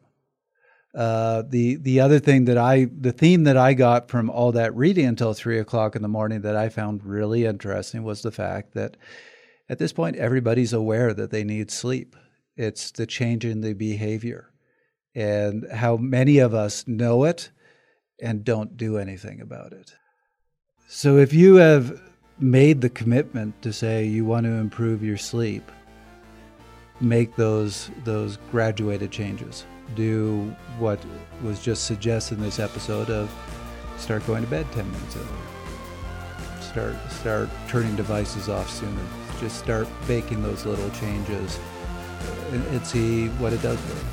[0.96, 4.76] Uh, the the other thing that I the theme that I got from all that
[4.76, 8.74] reading until three o'clock in the morning that I found really interesting was the fact
[8.74, 8.98] that
[9.70, 12.16] at this point everybody's aware that they need sleep.
[12.58, 14.52] It's the change in the behavior,
[15.14, 17.52] and how many of us know it
[18.20, 19.94] and don't do anything about it.
[20.88, 22.02] So if you have
[22.40, 25.72] made the commitment to say you want to improve your sleep
[27.02, 29.66] make those those graduated changes.
[29.96, 31.00] Do what
[31.44, 33.30] was just suggested in this episode of
[33.98, 36.62] start going to bed 10 minutes earlier.
[36.62, 39.02] Start start turning devices off sooner.
[39.40, 41.60] Just start making those little changes
[42.52, 44.12] and, and see what it does for you.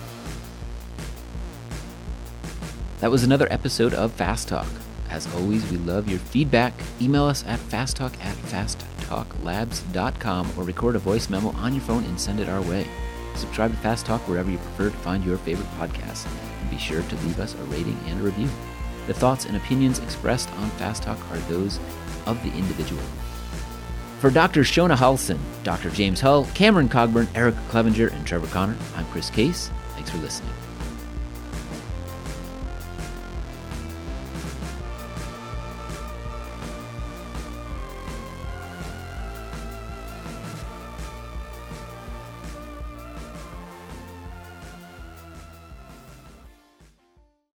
[3.00, 4.66] That was another episode of Fast Talk.
[5.10, 6.74] As always, we love your feedback.
[7.00, 12.04] Email us at fasttalk at fast fasttalklabs.com or record a voice memo on your phone
[12.04, 12.86] and send it our way.
[13.34, 16.26] Subscribe to Fast Talk wherever you prefer to find your favorite podcasts,
[16.60, 18.48] and be sure to leave us a rating and a review.
[19.06, 21.78] The thoughts and opinions expressed on Fast Talk are those
[22.26, 23.02] of the individual.
[24.18, 24.62] For Dr.
[24.62, 25.90] Shona Halson, Dr.
[25.90, 29.70] James Hull, Cameron Cogburn, Eric Clevenger, and Trevor Connor, I'm Chris Case.
[29.94, 30.52] Thanks for listening.